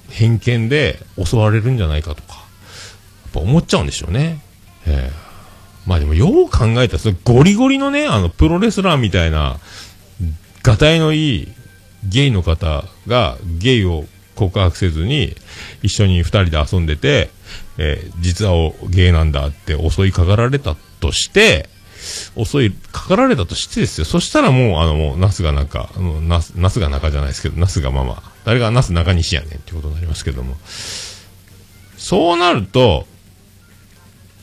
[0.10, 2.40] 偏見で襲われるんじゃないかとか、や
[3.30, 4.42] っぱ思っちゃうんでしょうね。
[4.86, 5.28] ええ
[5.88, 9.58] まあでも、よう考えたら、それゴリゴリのね、あの、プロレスラーみたいな、
[10.62, 11.48] がたいのいい
[12.04, 15.36] ゲイの方がゲイを告白せずに
[15.84, 17.30] 一緒に二人で遊んでて、
[17.78, 21.70] えー実はゲイなんだって襲いかかられたとして、
[22.36, 24.06] 襲いかかられたとしてですよ。
[24.06, 28.22] そしたらもう、あの、もう、ナスが中、あのナス、ナスが中じゃないですけど、ナスがママ。
[28.48, 30.56] 誰がナス中西やねんってことになりますけども。
[31.98, 33.06] そうなると、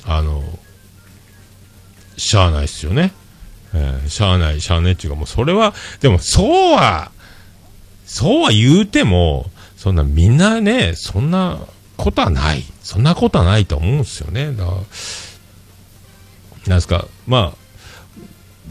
[0.05, 0.43] あの、
[2.19, 3.15] しゃあないっすよね。
[3.73, 7.13] えーしゃあない、しゃあねっていうか、もうそれは、でもそうは、
[8.05, 11.61] そうは言うても、そんなみんなね、そんな
[11.97, 12.63] ことはない。
[12.83, 14.53] そんなことはないと思うんですよね。
[14.53, 14.85] だから、なん
[16.77, 17.59] ですか、まあ、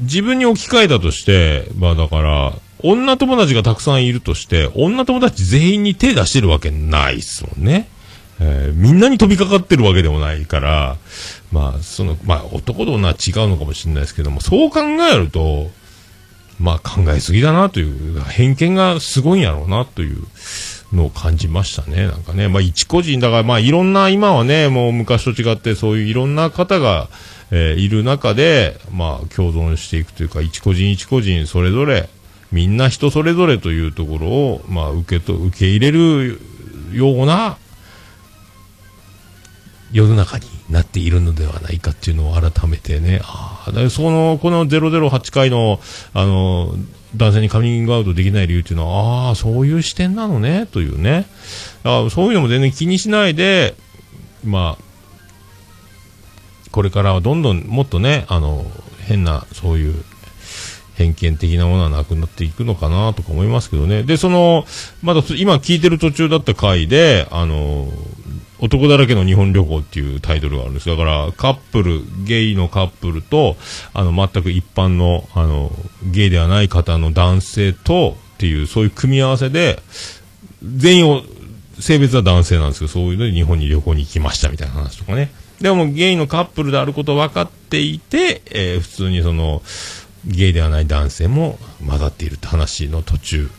[0.01, 2.53] 自分に置き換えたとして、まあだから、
[2.84, 7.88] 女友達がたくさんいるとして、女友達全員に手出してるわけないっすもんね。
[8.39, 10.97] えーみんなに飛びかかってるわけでもないから、
[11.51, 15.69] まあ、その、まあ、男と女は違うのかもしれないですけども、そう考えると、
[16.59, 20.17] まあ、考えすぎだなという、偏見がすごいんやろうなという
[20.93, 22.07] のを感じましたね。
[22.07, 22.47] なんかね。
[22.47, 27.09] まあ一個人、だからまあいろんな、今はね、もう昔と違ってそういういろんな方が、
[27.51, 32.09] えーいる中で、まあ共存していくというか、一個人一個人それぞれ、
[32.54, 36.39] みんな人それぞれというところを、まあ受けと、受け入れる
[36.93, 37.58] ような、
[39.91, 45.80] 世の中になっているのではないかっていうのを改めてね、ああ、その、この008回の、
[46.14, 46.76] あの、
[47.16, 51.26] 男性にカミングアウトできない理由っていうのは、ああ、そういう視点なのね、というね。
[51.84, 53.76] あそういうのも全然気にしないで、
[54.43, 54.84] まあ、
[56.72, 58.66] これからはどんどんもっとね、あの、
[59.01, 60.04] 変な、そういう、
[60.95, 64.03] 偏見的なものはなくなっていくのかなとか思いますけどね。
[64.03, 64.65] で、その、
[65.01, 67.89] まだ今聞いてる途中だった回で、あの、
[68.59, 70.87] 男だらけの日本旅行っていうタイトルがあるんです。
[70.87, 73.57] だから、カップル、ゲイのカップルと、
[73.93, 75.71] あの、全く一般の、あの、
[76.05, 79.81] ゲイではない方の男性と、っていう、そういう組み合わせで、
[80.63, 81.23] 全員を、
[81.79, 85.31] 性別は男性なんですけど、そういうので日本に旅行に行きましたみたいな話とかね。
[85.59, 89.61] でも、ゲイのカップルであることを分かっていて、えー普通にその、
[90.26, 93.49] ゲイではない男性も混ざっているって話の途中、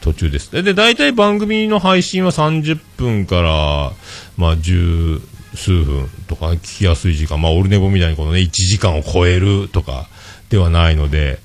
[0.00, 0.52] 途中です。
[0.52, 3.92] で、で大体番組の配信は30分から、
[4.36, 5.20] まあ、十
[5.54, 10.08] 数分とか聞きやすい時間、まあ、オルネボみたいにこのね、1時間を超えるとか
[10.48, 11.38] ではないので、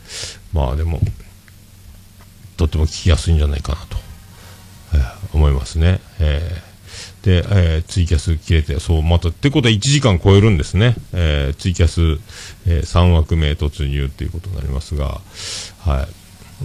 [0.54, 1.00] まあでも、
[2.56, 3.98] とっても聞きやすいんじゃないかなと、
[4.94, 6.00] えー思いますね。
[6.20, 6.67] えー
[7.28, 10.96] で、えーツイキャス切れて、そう、また、ってことは1時間超えるんですね。
[11.12, 12.22] えーツイキャス、
[12.66, 15.20] え3枠目突入っていうことになりますが、
[15.80, 16.08] はい。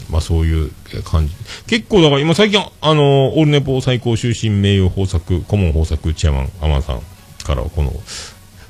[0.08, 0.70] まあそういう
[1.02, 1.34] 感じ。
[1.66, 7.00] 結構だから今最近、あの、オールネポ最高終身名誉豊作、顧問豊作チェアマン、アマンさん
[7.42, 7.92] からこの、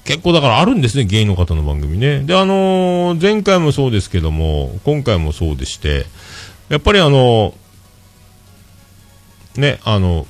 [0.04, 2.20] 結構だからあるんですね、ゲイの方の番組ね。
[2.20, 6.06] で、あのー前回もそうですけども、今回もそうでして、
[6.70, 7.52] やっぱりあの
[9.56, 10.26] ね、あの、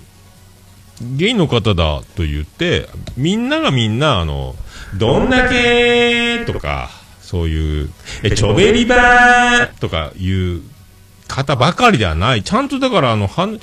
[1.17, 4.55] ゲイの方だと言って、みんながみんな、あの、
[4.97, 6.91] どんだけとか、
[7.21, 7.91] そういう、
[8.23, 10.63] え、ちょべりばーとかいう
[11.29, 12.43] 方ばかりではない。
[12.43, 13.59] ちゃんとだから、あの、はん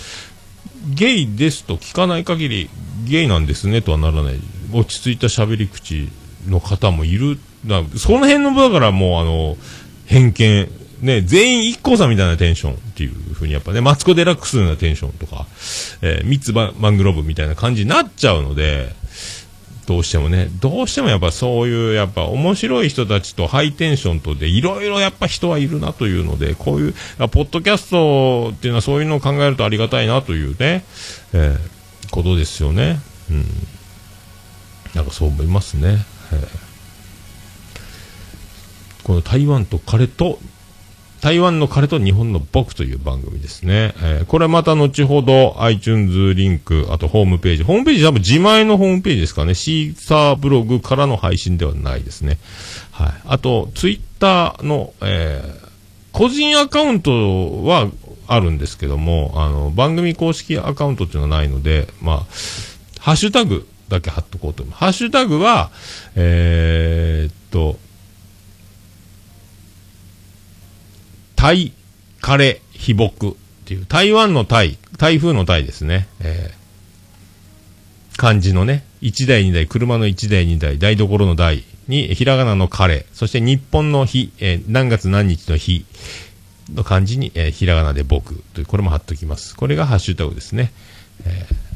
[0.88, 2.70] ゲイですと聞かない限り、
[3.06, 4.40] ゲイなんですねとはならない。
[4.74, 6.10] 落ち着いた喋り口
[6.48, 7.40] の方もいる。
[7.66, 9.58] だその辺の、だからもう、あの、
[10.06, 10.70] 偏見、
[11.02, 15.46] ね、全員一個さんみたいなテンションっていうふうにやっぱね、マツコ・デラックスなテンションとか、
[16.02, 18.94] えー、ミッツ・マングローブみたいな感じになっちゃうので、
[19.88, 30.84] どうしてもね、どうしてもやっぱそういう、やっぱ面白い人たちとハイテンションとで、いろいろやっぱ人はいるなというので、こういう、ポッドキャストっていうのはそういうのを考えるとありがたいなというね、
[31.34, 31.80] えー
[32.12, 33.00] ことですよね。
[33.30, 33.46] うん。
[34.96, 36.04] なんかそう思いますね。
[36.32, 36.70] えー
[39.10, 40.38] この台湾と彼と
[41.22, 43.94] 台湾の彼と日本の僕という番組ですね。
[44.02, 47.64] えーこれまた後ほど iTunes リンク、あとホームページ。
[47.64, 49.54] ホームページ多分自前のホームページですかね。
[49.54, 52.38] シーサーブログからの配信ではないですね。
[52.92, 53.14] はい。
[53.26, 55.70] あと、ツイッターの、えー
[56.12, 57.88] 個人アカウントは
[58.28, 62.18] あるんですけども、あの、番組公式アカウントっていうのはないので、まあ、
[63.00, 64.80] ハッシュタグだけ貼っとこうと思います。
[64.80, 65.70] ハッシュタグは、
[66.16, 67.78] えーっと、
[71.40, 71.72] タイ、
[72.20, 73.34] カレ、飛木っ
[73.64, 76.08] ていう、台湾のタイ、台風のタイですね。
[76.20, 76.60] えー
[78.18, 85.86] 漢字のね、1台2台、車の1台2台、台所の台に、ひらがなのカレ、そして日本の日、えー何月何日の日
[86.74, 89.56] の漢字に、えーひらがなで僕という、これも貼っときます。
[89.56, 90.74] これがハッシュタグですね。
[91.24, 91.69] えー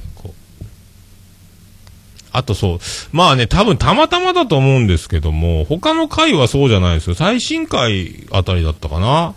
[2.33, 2.79] あとそう、
[3.11, 7.15] まあね、多分たまたまだと思うんですけども、他の回はそうじゃないですよ。
[7.15, 9.35] 最新回あたりだったかな。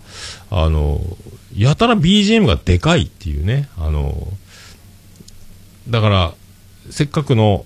[0.49, 0.99] あの、
[1.55, 3.69] やたら BGM がでかいっていうね。
[3.77, 4.27] あの、
[5.87, 6.33] だから、
[6.89, 7.65] せっかくの、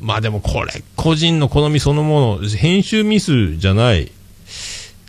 [0.00, 4.10] まあでもこれ、個人の好みそのもの、編集ミスじゃない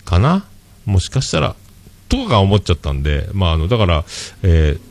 [0.05, 0.45] かな
[0.85, 1.55] もしかしたら、
[2.09, 4.05] とかが思っちゃったんで、まああの、だから、
[4.43, 4.86] えー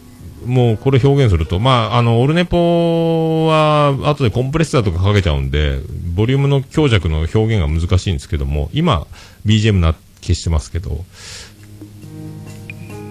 [0.46, 5.80] もうこれ表現すると、まあ、あの、オルネポは、後でコンプレッサーとかかけちゃうんで、
[6.14, 9.06] ボリュームの強弱の表現が難しいんですけども、今、
[9.44, 11.04] BGM な、消してますけど、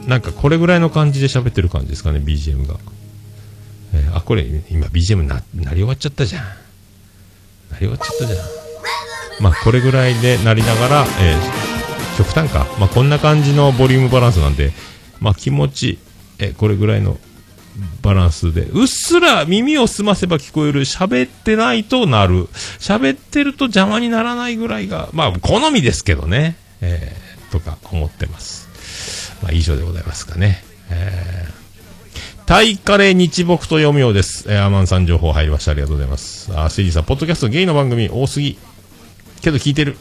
[0.07, 2.75] なんかこれぐらいの感じで喋ってる感じですかね、BGM が。
[3.93, 6.43] えーあ、これ、今 BGM な、なり終わっちゃったじゃん。
[6.43, 6.49] な
[7.79, 8.47] り終わっちゃったじゃん。
[9.39, 11.65] まあ、これぐらいでなりながら、えー
[12.17, 12.65] 極端か。
[12.79, 14.71] まあ、こんな感じのボリュームバランスなんで、
[15.19, 15.99] まあ、気持ち、
[16.39, 17.17] えこれぐらいの
[18.01, 22.47] バランスで、うっすら耳を澄ませば聞こえる、喋ってないとなる、
[22.79, 29.33] 喋ってると邪魔にならないぐらいが、まあ、好みですけどね、えーとか思ってます。
[29.41, 30.63] まあ、以上でございますかね。
[30.89, 31.65] えー
[32.45, 34.45] タイカレ日木と読むようです。
[34.47, 35.71] えーアマンさん情報入りました。
[35.71, 36.51] ありがとうございます。
[36.55, 38.59] あ、スイジさん、ポッドキャストゲイの番組多すぎ。
[39.41, 39.97] けど聞いてる。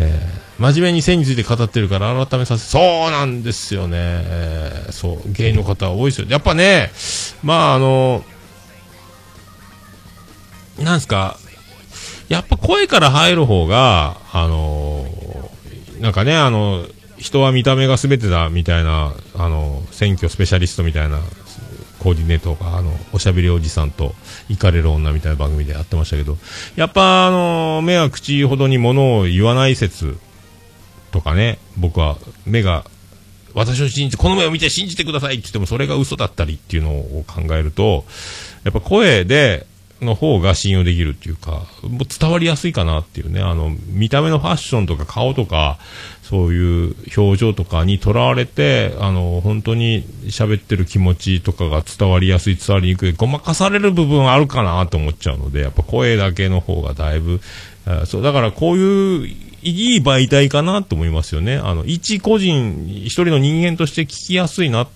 [0.00, 3.96] えー真面目に性について語ってるから改めさせ、そうなんですよね。
[3.98, 6.26] えーそう、ゲイの方多いですよ。
[6.28, 6.90] やっぱね、
[7.42, 8.22] まああの、
[10.78, 11.38] なんすか、
[12.28, 15.06] やっぱ声から入る方が、あの
[15.98, 16.84] なんかね、あの、
[17.16, 21.20] 人は見た目が全てだみたいな、あの、選挙スペシャリストみたいな、
[22.00, 24.14] コーディネートが、あの、おしゃべりおじさんと、
[24.48, 26.38] 行かれる女みたいな番組でやってましたけど、
[26.74, 30.18] やっぱ、あの、目は口ほどに物を言わない説
[31.12, 32.84] とかね、僕は、目が、
[33.52, 38.04] 私を信じて、この目を見て信じてくださいって言っても、それが嘘だったりっていうのを考えると、
[38.64, 39.66] やっぱ声で、
[40.00, 45.78] の方が信用できるっていうか、もう伝わりやすいかなっていうね、あの、見た目のファッションとか顔とか、
[46.30, 57.40] そういう表情とかにとらわれて、あの、本当に喋ってる気持ちとかが伝わりやすい、伝わりにくい、ごまかされる部分あるかなと思っちゃうので、やっぱ声だけの方がだいぶ、
[57.84, 59.26] あそう、だからこういう、
[59.62, 61.56] いい媒体かなと思いますよね。
[61.56, 64.86] あの、一個人、一人の人間として聞きやすいな、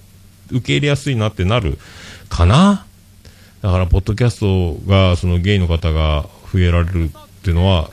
[0.53, 1.79] 受け入れやすいなってなる
[2.29, 2.87] かな
[3.61, 7.91] だから、ポッドキャストが、そのゲイの方が増えられるっていうのは、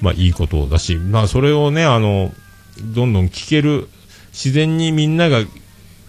[0.00, 2.32] まあいいことだし、まあそれをね、あの、
[2.80, 3.88] どんどん聞ける、
[4.32, 5.42] 自然にみんなが、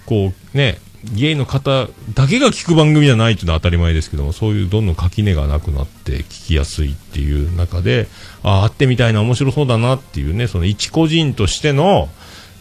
[0.06, 8.08] こうね、ゲイの方だけが聞く番組じゃないっていうのは当たり前ですけども、そういうどんどん垣根がなくなって聞きやすいっていう中で、
[8.44, 12.10] ああ、会ってみたいな面白そうだなっていうね、その一個人としての、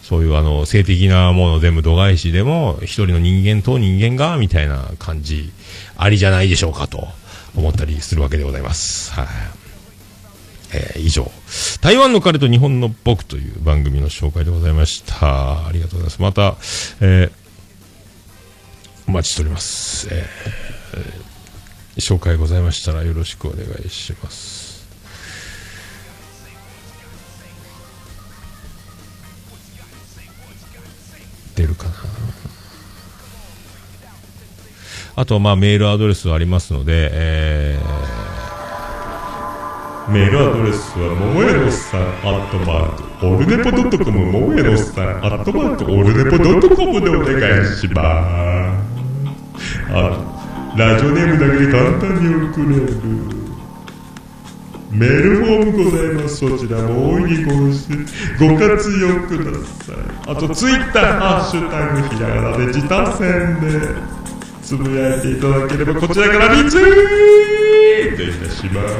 [0.03, 5.51] そういうあの、性的なもの全部度外視でも、一人の人間と人間が、みたいな感じ、
[5.97, 7.07] ありじゃないでしょうかと
[7.55, 9.11] 思ったりするわけでございます。
[9.11, 9.27] はい、
[10.73, 11.31] えー以上、
[11.81, 15.67] 台湾の彼と日本の僕という番組の紹介でございました。
[15.67, 16.21] ありがとうございます。
[16.21, 16.55] また、
[17.01, 17.31] えー
[19.07, 20.07] お待ちしております。
[20.11, 24.85] えー紹介ございましたらよろしくお願いします。
[31.55, 31.91] 出るかな
[35.15, 38.36] あとはまあメールアドレスはありますので、えー
[40.09, 48.97] メールアドレスは、ももやのさん、アットマーク、オルネポドットコム、ももやのさん、アットマーク、オルネポドットコムでお願いします。
[49.91, 53.37] あ、ラジオネームだけで簡単に送れる。
[54.91, 56.37] メールフォームございます。
[56.37, 59.51] そちらも大いにごご活用くだ
[59.83, 59.95] さい。
[60.25, 64.26] あと、ツイッター、ハッシュタグ、ひらがなで自他戦で、
[64.67, 68.95] つぶやいていただければ、こちらからリツイートいたします。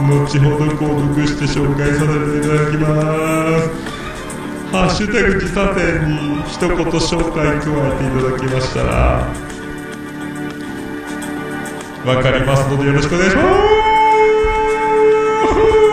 [0.00, 2.88] 後ほど購読して紹介させていただきま
[3.60, 3.68] す。
[4.72, 9.28] ハッシュタグ自他戦に一言紹介加えていただきましたら、
[12.14, 13.42] わかりますのでよろしくお願いしま
[15.86, 15.89] す。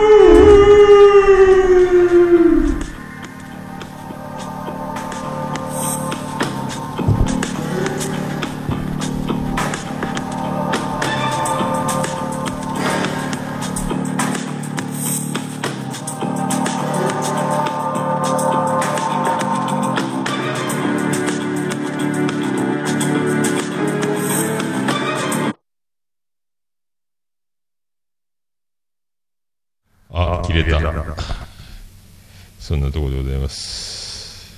[32.68, 34.54] そんなところでございます。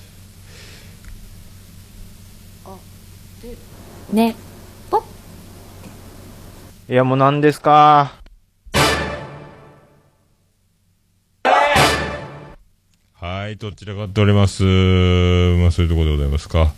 [4.13, 4.35] ね
[4.91, 5.05] ぽ
[6.89, 8.15] いやもう何ですか？
[13.15, 14.65] はい、どちらかっております。
[14.65, 16.59] まあ、そういうところでございますか。
[16.59, 16.71] はい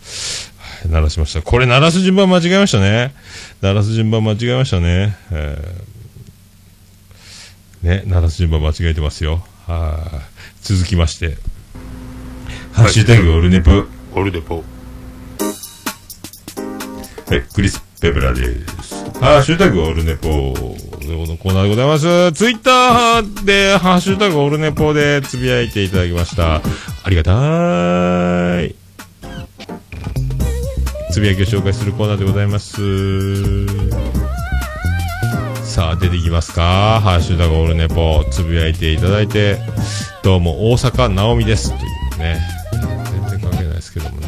[0.90, 1.40] 鳴らしました。
[1.40, 3.14] これ鳴らす順番間違えましたね。
[3.62, 5.16] 鳴らす順番間違えましたね。
[5.30, 9.46] えーね、鳴らす順番間違えてますよ。
[9.72, 10.62] はい。
[10.62, 11.38] 続きまして。
[12.72, 13.70] ハッシュタグオルネポ。
[14.14, 14.56] オルネポ。
[14.56, 14.62] は
[17.36, 18.94] い、クリス・ペブラです。
[19.20, 20.28] ハッシュタグオルネポ。
[20.28, 22.32] のコーナーでございます。
[22.32, 26.56] ツイッターで、ハッシュタグオルネポでつぶやいていただきました。
[26.56, 28.74] ありがたい。
[31.10, 33.81] つぶやきを紹介するコーナーでございます。
[35.72, 37.00] さあ、出てきますか？
[37.02, 39.56] ハッシュタグオルネポ、つぶやいていただいて、
[40.22, 41.70] どうも、大阪直美です。
[41.70, 41.78] とい
[42.16, 42.40] うね。
[43.10, 44.26] 全然関係ないですけどもね。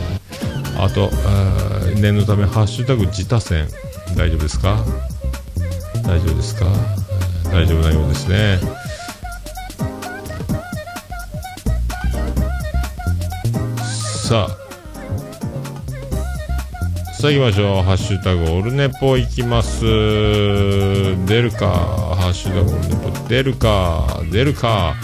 [0.78, 3.68] あと、あ念のため、ハッシュタグ自他戦、
[4.16, 4.82] 大丈夫ですか？
[6.02, 6.64] 大丈夫ですか？
[7.52, 8.58] 大丈夫なようですね。
[14.26, 14.63] さあ、
[17.24, 17.82] さあ行きましょう。
[17.82, 19.80] ハッシュタグオルネポ行きます。
[19.80, 21.68] 出るか。
[22.18, 24.20] ハッシュタグオルネポ出るか。
[24.30, 24.94] 出るか。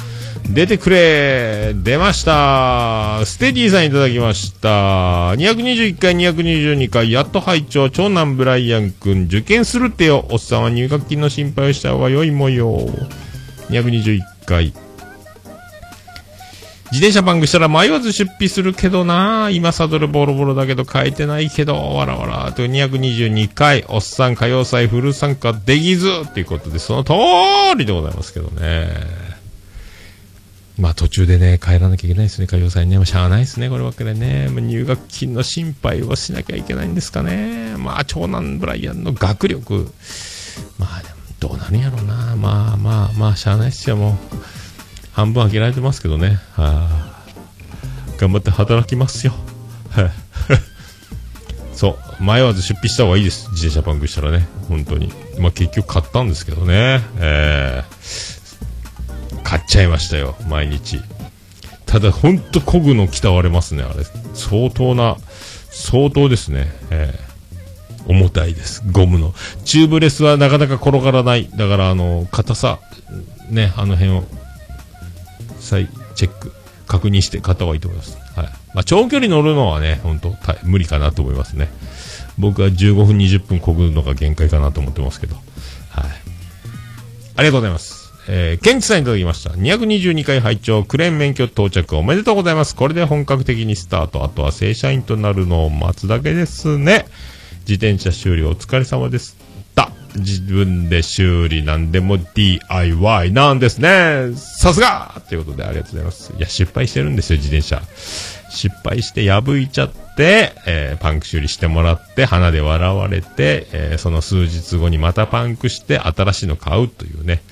[0.47, 5.32] 出てくれ出ましたステディさんいただきました。
[5.32, 10.27] 221回、222回、やっと拝聴長男ブライアン君、受験するってよ。
[10.28, 12.81] おっさんは入学金の心配をした方が良いもよ。
[13.70, 14.74] 221回。
[16.93, 22.53] 自転車パンクしたら迷わず出費するけどな今サドルボロボロだけど変えてないけど、わらわら。
[22.53, 27.12] と222回、おっさん歌謡祭フル参加できずっていうことで、その通
[27.79, 28.89] りでございますけどね。
[30.81, 32.97] まあ途中でね、帰らなきゃいけないですね、歌謡祭ね。
[32.97, 34.49] まあしゃあないですね、こればっかりね。
[34.51, 37.77] まあ入学金の心配をしなきゃいけないんですかね。
[37.79, 39.93] まあ長男ブライアンの学力。
[40.79, 42.35] まあでも、どうなるんやろうな。
[42.35, 44.60] まあまあまあ、しゃあないっすよ、もう。
[45.20, 46.38] 半分開けられてますけどね。
[46.55, 47.22] はあ、
[48.16, 49.34] 頑張って働きますよ。
[51.76, 53.51] そう、迷わず出費した方がいいです。
[53.51, 54.48] 自転車パンクしたらね。
[54.68, 55.12] 本当に。
[55.38, 57.02] まあ結局買ったんですけどね。
[57.18, 61.02] えー、買っちゃいましたよ、毎日。
[61.84, 64.06] ただ、ほんと漕ぐの鍛われますね、あれ。
[64.32, 65.18] 相当な、
[65.70, 66.72] 相当ですね。
[66.88, 69.34] えー、重たいです、ゴムの。
[69.66, 71.51] チューブレスはなかなか転がらない。
[71.55, 72.78] だから、あの、硬さ、
[73.51, 74.24] ね、あの辺を
[75.61, 76.53] 再チェック、
[76.87, 78.19] 確認して買った方がいいと思います。
[78.37, 78.47] はい。
[78.74, 81.69] まあ、長距離乗るのはね、本当た無理かなと思いますね。
[82.39, 85.37] 僕は15分、20分こぐのが限界かなと思ってますけど。
[85.37, 86.05] はい。
[87.37, 88.01] ありがとうございます。
[88.28, 89.51] えー、ケンチさんいただきました。
[89.51, 92.77] 222回拝聴クレーン免許到着おめでとうございます。
[92.77, 94.24] これで本格的にスタート。
[94.24, 97.07] あとは正社員となるのを待つだけですね。
[97.62, 99.37] 自転車修理お疲れ様です。
[100.16, 104.32] 自分で修理なんでも DIY なんですね。
[104.35, 106.32] さすがということでありがとうございます。
[106.37, 107.82] いや、失敗してるんですよ、自転車。
[108.51, 117.43] 失敗して破いちゃって、えーパンク修理してもらって、鼻で笑われて、えーその数日後にまたパンクして、新しいの買うというね。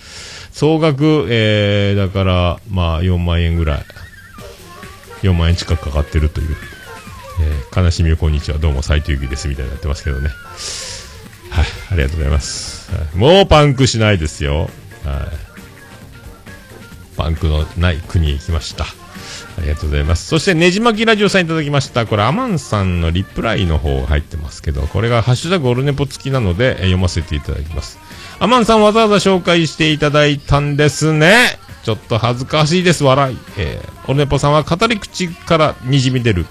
[0.53, 3.85] 総額、えー、だから、まあ、4万円ぐらい。
[5.23, 6.57] 4万円近くかかってるという。
[7.41, 10.31] えー悲しみをこんにちは、どうも斉藤由貴です、みたいになってますけどね。
[11.59, 12.95] はい、ありがとうございます。
[12.95, 14.63] はいもうパンクしないですよ。
[14.63, 14.71] はい。
[17.17, 18.85] パンクのない国へ行きました。
[18.85, 20.27] ありがとうございます。
[20.29, 22.07] そして、ねじまきラジオさんいただきました。
[22.07, 27.99] これ、アマンさんのリプライの方が入ってますけど、これがハッシュタグオルネポ付きなので、え読ませていただきます。
[28.39, 31.59] アマンさんわざわざ紹介していただいたんですね。
[31.83, 33.39] ちょっと恥ずかしいです、笑い。
[33.57, 36.47] えー、オルネポさんは語り口から滲み出る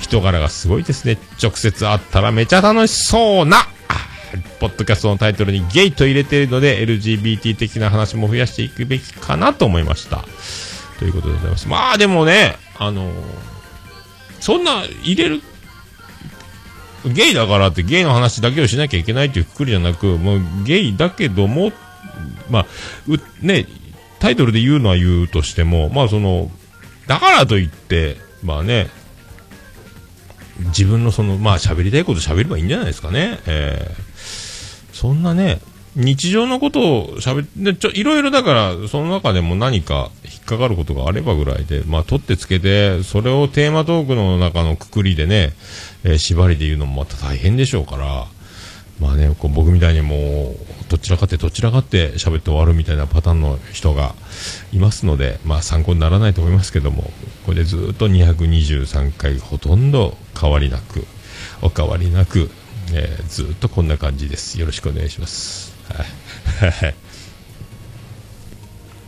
[0.00, 1.18] 人柄がすごいですね。
[1.40, 3.58] 直接会ったらめちゃ楽しそうな、
[4.58, 10.24] ポッドキャストのタイトルにゲイと入れているので、LGBT 的な話も増やしていくべきかなと思いました。
[10.98, 11.68] ということでございます。
[11.68, 13.10] まあでもね、あの
[14.40, 15.42] そんな入れる、
[17.06, 21.72] ゲイだからってゲイの話だけをしなきゃいけないというくくりじゃなく、もうゲイだけども、
[22.50, 22.66] まあ、
[23.08, 23.66] う、ね、
[24.18, 26.50] タイトルで言うのは言うとしても、まあその、
[27.06, 28.88] だからといって、まあね、
[30.66, 33.40] 自分のその、まあ喋りたいこと喋ればいいんじゃないですかね。
[33.46, 34.09] えー
[35.00, 35.62] そんなね、
[35.96, 45.54] 日常のことを喋って、ちょ、いろいろだから、その中でも何か引っかかることがあればぐらいで、まあ取ってつけて、それをテーマトークの中のくくりでね、
[46.04, 48.26] えー縛りで言うのもまた大変でしょうから、
[49.00, 50.56] まあね、こう僕みたいにもう、
[50.90, 54.14] どちらかってどちらかって喋って終わるみたいなパターンの人が
[54.70, 57.10] いますので、まあ参考にならないと思いますけども、
[57.46, 61.06] これでずっと223回ほとんど変わりなく、
[61.62, 62.50] お変わりなく、
[62.92, 64.58] えーずっとこんな感じです。
[64.60, 65.72] よろしくお願いします。
[65.88, 66.02] は
[66.88, 66.94] い。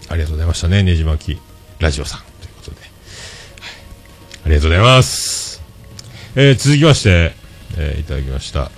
[0.09, 1.38] ありがとうございましたね、ねじまき
[1.78, 2.20] ラジオさん。
[2.20, 2.80] ということで。
[2.80, 2.90] はい。
[4.46, 5.60] ありがとうございます。
[6.36, 7.34] えー続きまして、
[7.76, 8.70] えーいただきました。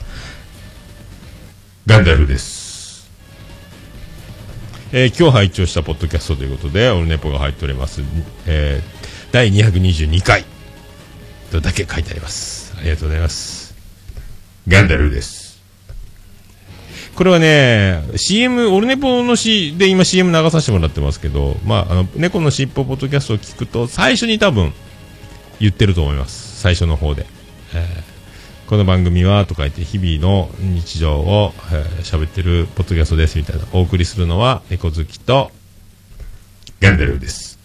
[1.86, 3.08] ガンダルです。
[4.92, 8.00] えー今日拝聴したポッドキャストということで、オルネポが入っております。
[8.46, 10.44] えー第222回
[11.50, 12.72] とだけ書いてあります。
[12.78, 13.53] ありがとうございます。
[14.66, 15.44] ガンダルです。
[17.14, 24.72] これはね、CM、オルネポの詩で今 CM 流させてもらってますけど、まあ、あの、猫のしっぽポッドキャストを聞くと、最初に多分、
[25.60, 26.60] 言ってると思います。
[26.60, 27.26] 最初の方で。
[27.74, 28.14] えー
[28.66, 33.62] この番組は、とか言って、日々の日常をえー喋、ってるポッドキャストです、みたいな。
[33.74, 35.52] お送りするのは、猫好きと、
[36.80, 37.58] ガンダルです。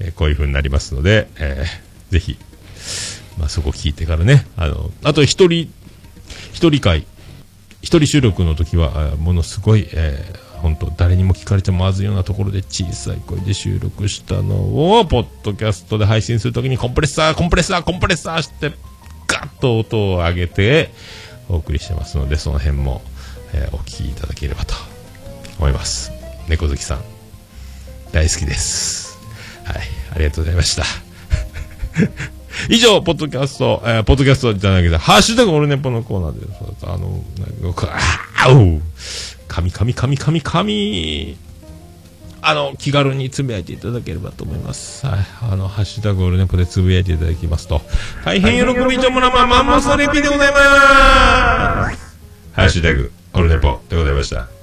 [0.00, 2.36] えーこういう風になりますので、えーぜひ、
[3.38, 5.70] まあ、そこ聞いてからね、あの、あと一人、
[6.52, 7.06] 一人会、
[7.82, 18.72] 一人収録の時は、ものすごい、えー、本当誰にも聞かれてもまずいようなところで小さい声で収録したのを、ポッドキャストで配信するときにコンプレッサー、コンプレッサー、コンプレッサーして、
[19.26, 20.92] ガッと音を上げて、
[21.48, 23.02] お送りしてますので、その辺も、
[23.54, 24.74] えーお聞きいただければと
[25.58, 26.12] 思います。
[26.48, 27.04] 猫好きさん、
[28.12, 29.18] 大好きです。
[29.64, 29.76] はい、
[30.14, 30.84] ありがとうございました。
[32.68, 36.86] 以上、ポッドキャスト、えーポッドキャストじゃないけど、ハッシュタグオルネポのコーナーです。
[36.86, 37.22] あの、
[37.62, 37.88] なんか、
[38.44, 38.82] あーおう
[39.48, 41.38] 神神神神神
[42.40, 45.04] あの、気軽につぶやいていただければと思います。
[45.06, 45.18] はい。
[45.52, 47.80] あの、ハッシュタグオルネポでつぶやいていただきますと、
[48.24, 52.16] 大変喜びともなまマンモスレピでございます
[52.52, 54.57] ハッシュタグオルネポでございました。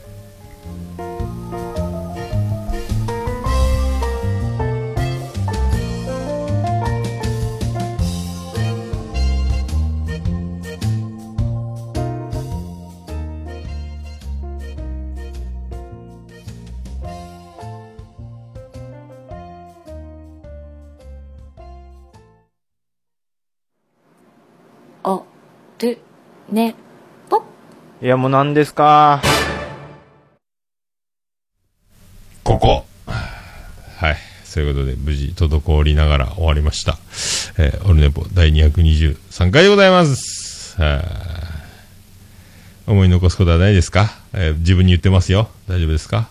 [25.80, 26.00] る
[26.52, 26.76] ね
[27.30, 27.44] ぽ
[28.02, 29.22] いや、もう何ですか？
[32.44, 32.86] ここ。
[33.08, 34.18] はい。
[34.44, 36.98] そういうことで、無事、滞りながら終わりました。
[37.58, 40.80] えーオルネポ第223回でございます。
[40.82, 41.06] はい
[42.88, 45.50] 思い残すことはないですか、えー自分に言ってますよ。
[45.68, 46.30] 大丈夫ですか？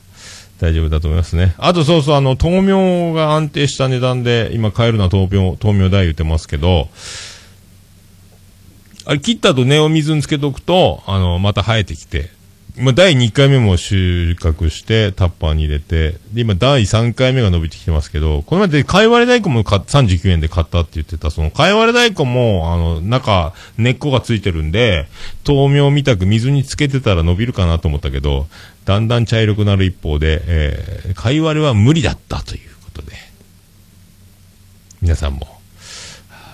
[0.60, 1.54] 大丈夫だと思いますね。
[1.58, 6.88] あとそうそう、あの、豆苗が安定した値段で、今買えるのは豆苗、豆苗代言ってますけど、
[9.06, 12.30] あれ切った後根を水につけとくと、あの、また生えてきて、
[12.76, 25.06] 今第2回目も収穫して、タッパーに入れて、で、今第3回目が伸びてきてますけど、この前で、貝割れ大根も39円で買ったって言ってた、その貝割れ大根も、あの、中、根っこがついてるんで、
[25.46, 28.48] 豆苗みたく水につけてたら伸びるかなと思ったけど、
[28.86, 33.12] だんだん茶色くなる一方で、えー、貝割れは無理だったということで、
[35.00, 35.53] 皆さんも、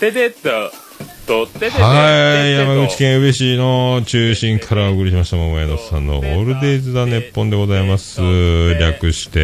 [0.00, 0.72] てと
[1.26, 8.20] とてててはい、山口県宇部市の中心からお送りしました、桃屋のさんのオールデイズ・ザ・ネッポンでございます。
[8.80, 9.38] 略して、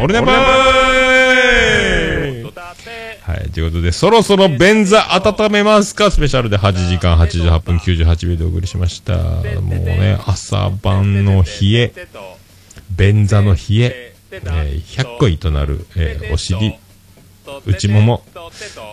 [0.00, 0.34] オールネポー
[3.22, 6.10] はい、ということで、そろそろ便座温めますか？
[6.10, 9.16] スペシャルで8時間88分98秒でお送りしました。
[9.16, 9.42] もう
[9.72, 11.92] ね、朝晩の冷え、
[12.90, 16.74] 便座の冷え、えー100個糸なる、えーお尻、
[17.66, 18.24] 内もも、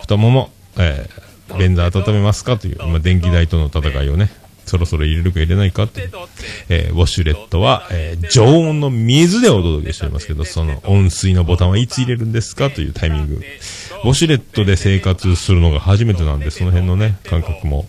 [0.00, 4.30] 太もも、えー便座温めますかという、まあ、電気代との戦いをね、
[4.64, 6.10] そろそろ入れるか入れないかっていう、
[6.70, 13.42] えーウォシュレットは、えー常温の水でお届けしておりますけど、その温水のボタンはいつ入れるんですかというタイミング。
[14.04, 17.86] ウォシュレットで生活するのが初めてなんで、その辺のね、感覚も、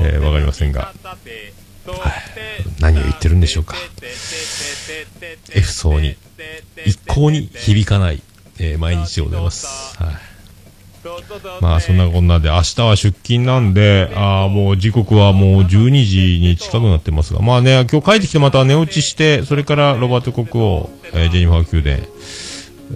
[0.00, 2.12] えーわかりませんが、はい
[2.80, 3.74] 何を言ってるんでしょうか。
[5.52, 6.16] F 層に、
[6.86, 8.22] 一向に響かない、
[8.60, 9.96] えー毎日でございます。
[10.00, 10.29] はい。
[11.60, 22.08] まあそんなこんなで明日は出勤なんで、ああもう時刻はもう12時に近くなってますが、まあね、今日帰ってきてまた寝落ちして、それからロバート国王、えージェニファー宮殿、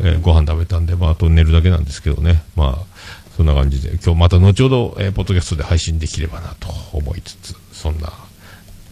[0.03, 2.95] えーご飯食べたんで、まああと寝るだけなんですけどね、まあ
[3.37, 8.13] そんな感じで、今日また後ほど、えーポッドキャストで配信できればなと思いつつ、そんな、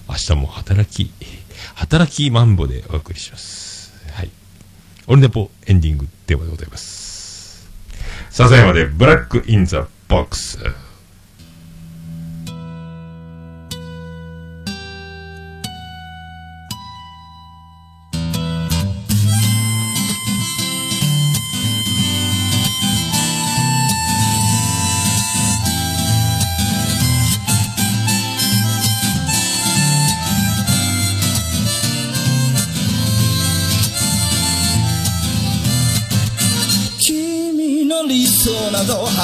[0.09, 1.13] 明日も働き、
[1.75, 3.93] 働きマンボでお送りします。
[4.13, 4.31] はい。
[5.07, 7.02] オルネポエンディングテーマでございます。
[8.33, 10.59] 笹山でブラックインザボックス。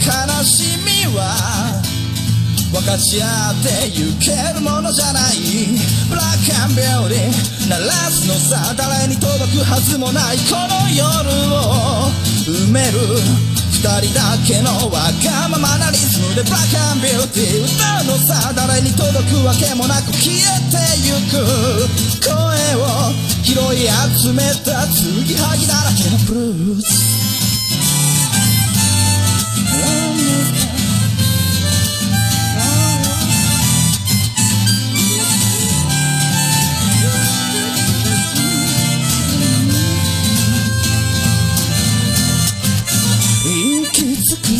[0.00, 1.82] 悲しみは
[2.72, 5.36] 分かち合ってゆけるものじゃない。
[6.08, 11.04] ブラックアンビューティー鳴らすのさ誰に届くはずもないこの夜
[11.52, 12.08] を
[12.46, 12.98] 埋める
[13.70, 16.42] 二人だけのわがままなリズムで。
[16.42, 20.40] ブラックアンビューティー歌うのさ誰に届くわけもなく消え
[20.72, 21.44] てゆく。
[22.24, 22.32] 声
[22.80, 23.12] を
[23.44, 23.84] 拾い
[24.16, 27.49] 集めた継ぎはぎだらけのブルース。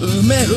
[0.00, 0.54] 埋める。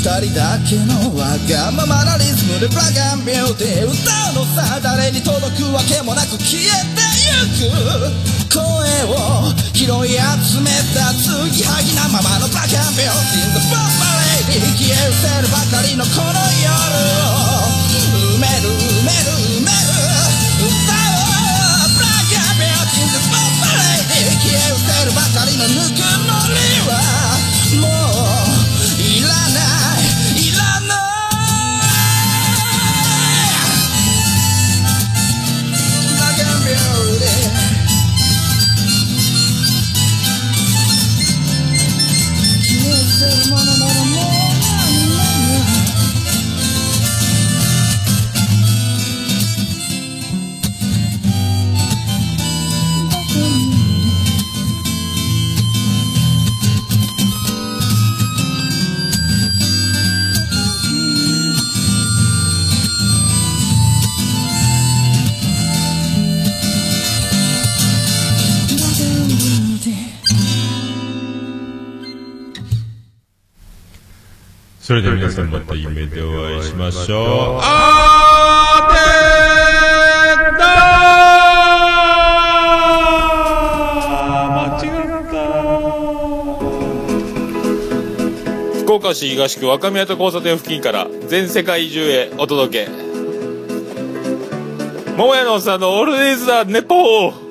[0.00, 3.92] 人だけのわがままなリズムでブラックアンビューティー歌
[4.32, 8.64] うのさ誰に届くわけもなく消えてゆく声
[9.12, 16.72] を拾い集めた継ぎはぎなままのブラックアンビューティー The Boss My Lady 消え失せるばかりのこの夜
[17.28, 17.68] を
[18.40, 19.84] 埋める埋める埋める
[20.64, 23.68] 歌おうブラックアンビューティー The Boss My
[24.08, 26.96] Lady 消え失せるばかりのぬくもりは
[27.84, 27.99] もう
[74.90, 77.60] それでは皆さんまた夢でお会いしましょう。
[77.62, 84.90] あーてーだー間違
[85.20, 85.30] っ
[88.74, 92.90] た福岡市東区若宮と交差点付近から全世界中へお届け
[95.16, 97.49] 桃屋のおっさんのオールディーズ・ザ・ネポー